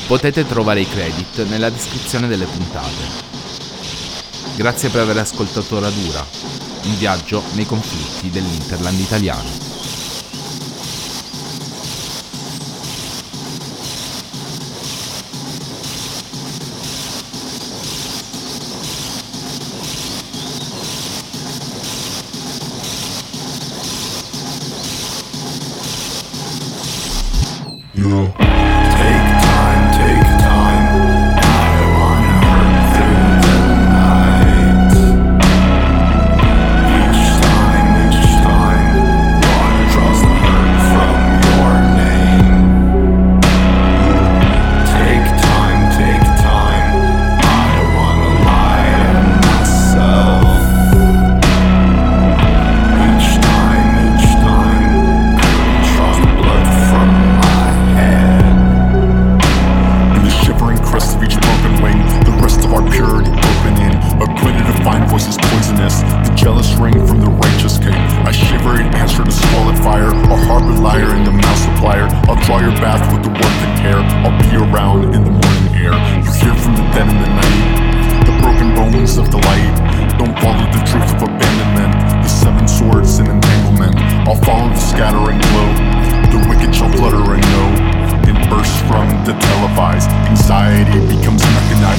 Potete 0.06 0.46
trovare 0.46 0.82
i 0.82 0.88
credit 0.88 1.48
nella 1.48 1.68
descrizione 1.68 2.28
delle 2.28 2.44
puntate. 2.44 3.02
Grazie 4.54 4.88
per 4.88 5.00
aver 5.00 5.18
ascoltato 5.18 5.80
Radura, 5.80 6.24
un 6.84 6.96
viaggio 6.96 7.42
nei 7.54 7.66
conflitti 7.66 8.30
dell'Interland 8.30 9.00
italiano. 9.00 9.69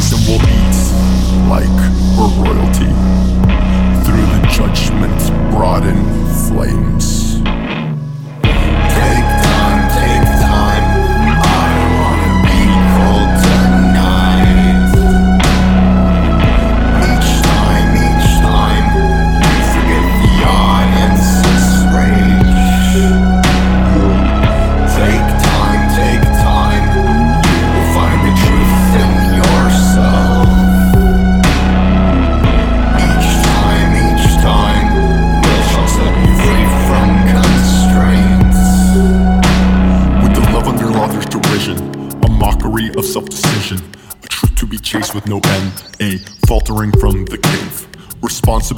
And 0.04 0.28
we'll 0.28 0.42
eat 0.42 0.82
like 1.48 1.80
her 2.18 2.28
royalty 2.42 2.90
through 4.04 4.26
the 4.26 4.48
judgment 4.52 5.52
brought 5.52 5.86
in 5.86 6.04
flames. 6.48 7.31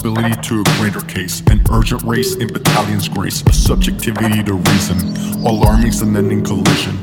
To 0.01 0.61
a 0.61 0.63
greater 0.79 1.01
case, 1.01 1.43
an 1.51 1.61
urgent 1.71 2.01
race 2.03 2.35
in 2.35 2.47
battalion's 2.47 3.07
grace, 3.07 3.43
a 3.45 3.53
subjectivity 3.53 4.41
to 4.43 4.55
reason, 4.55 4.97
alarming's 5.45 6.01
an 6.01 6.15
ending 6.15 6.43
collision. 6.43 6.97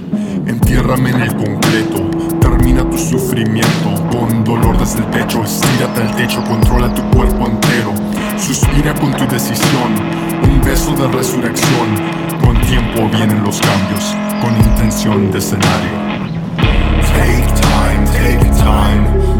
Entiérrame 0.46 1.10
en 1.10 1.20
el 1.22 1.34
concreto, 1.36 2.10
termina 2.40 2.82
tu 2.90 2.98
sufrimiento, 2.98 3.94
con 4.10 4.42
dolor 4.42 4.76
desde 4.78 4.98
el 5.00 5.06
pecho, 5.06 5.44
estírate 5.44 6.02
al 6.02 6.16
techo, 6.16 6.42
controla 6.44 6.92
tu 6.92 7.02
cuerpo 7.16 7.46
entero, 7.46 7.94
suspira 8.36 8.92
con 8.94 9.12
tu 9.12 9.26
decisión, 9.28 9.94
un 10.42 10.60
beso 10.62 10.92
de 10.96 11.06
resurrección, 11.08 11.94
con 12.44 12.60
tiempo 12.62 13.08
vienen 13.16 13.44
los 13.44 13.60
cambios, 13.60 14.16
con 14.42 14.56
intención 14.56 15.30
de 15.30 15.38
escenario. 15.38 16.10
Take 17.14 17.46
time, 17.60 18.04
take 18.06 18.50
time. 18.56 19.39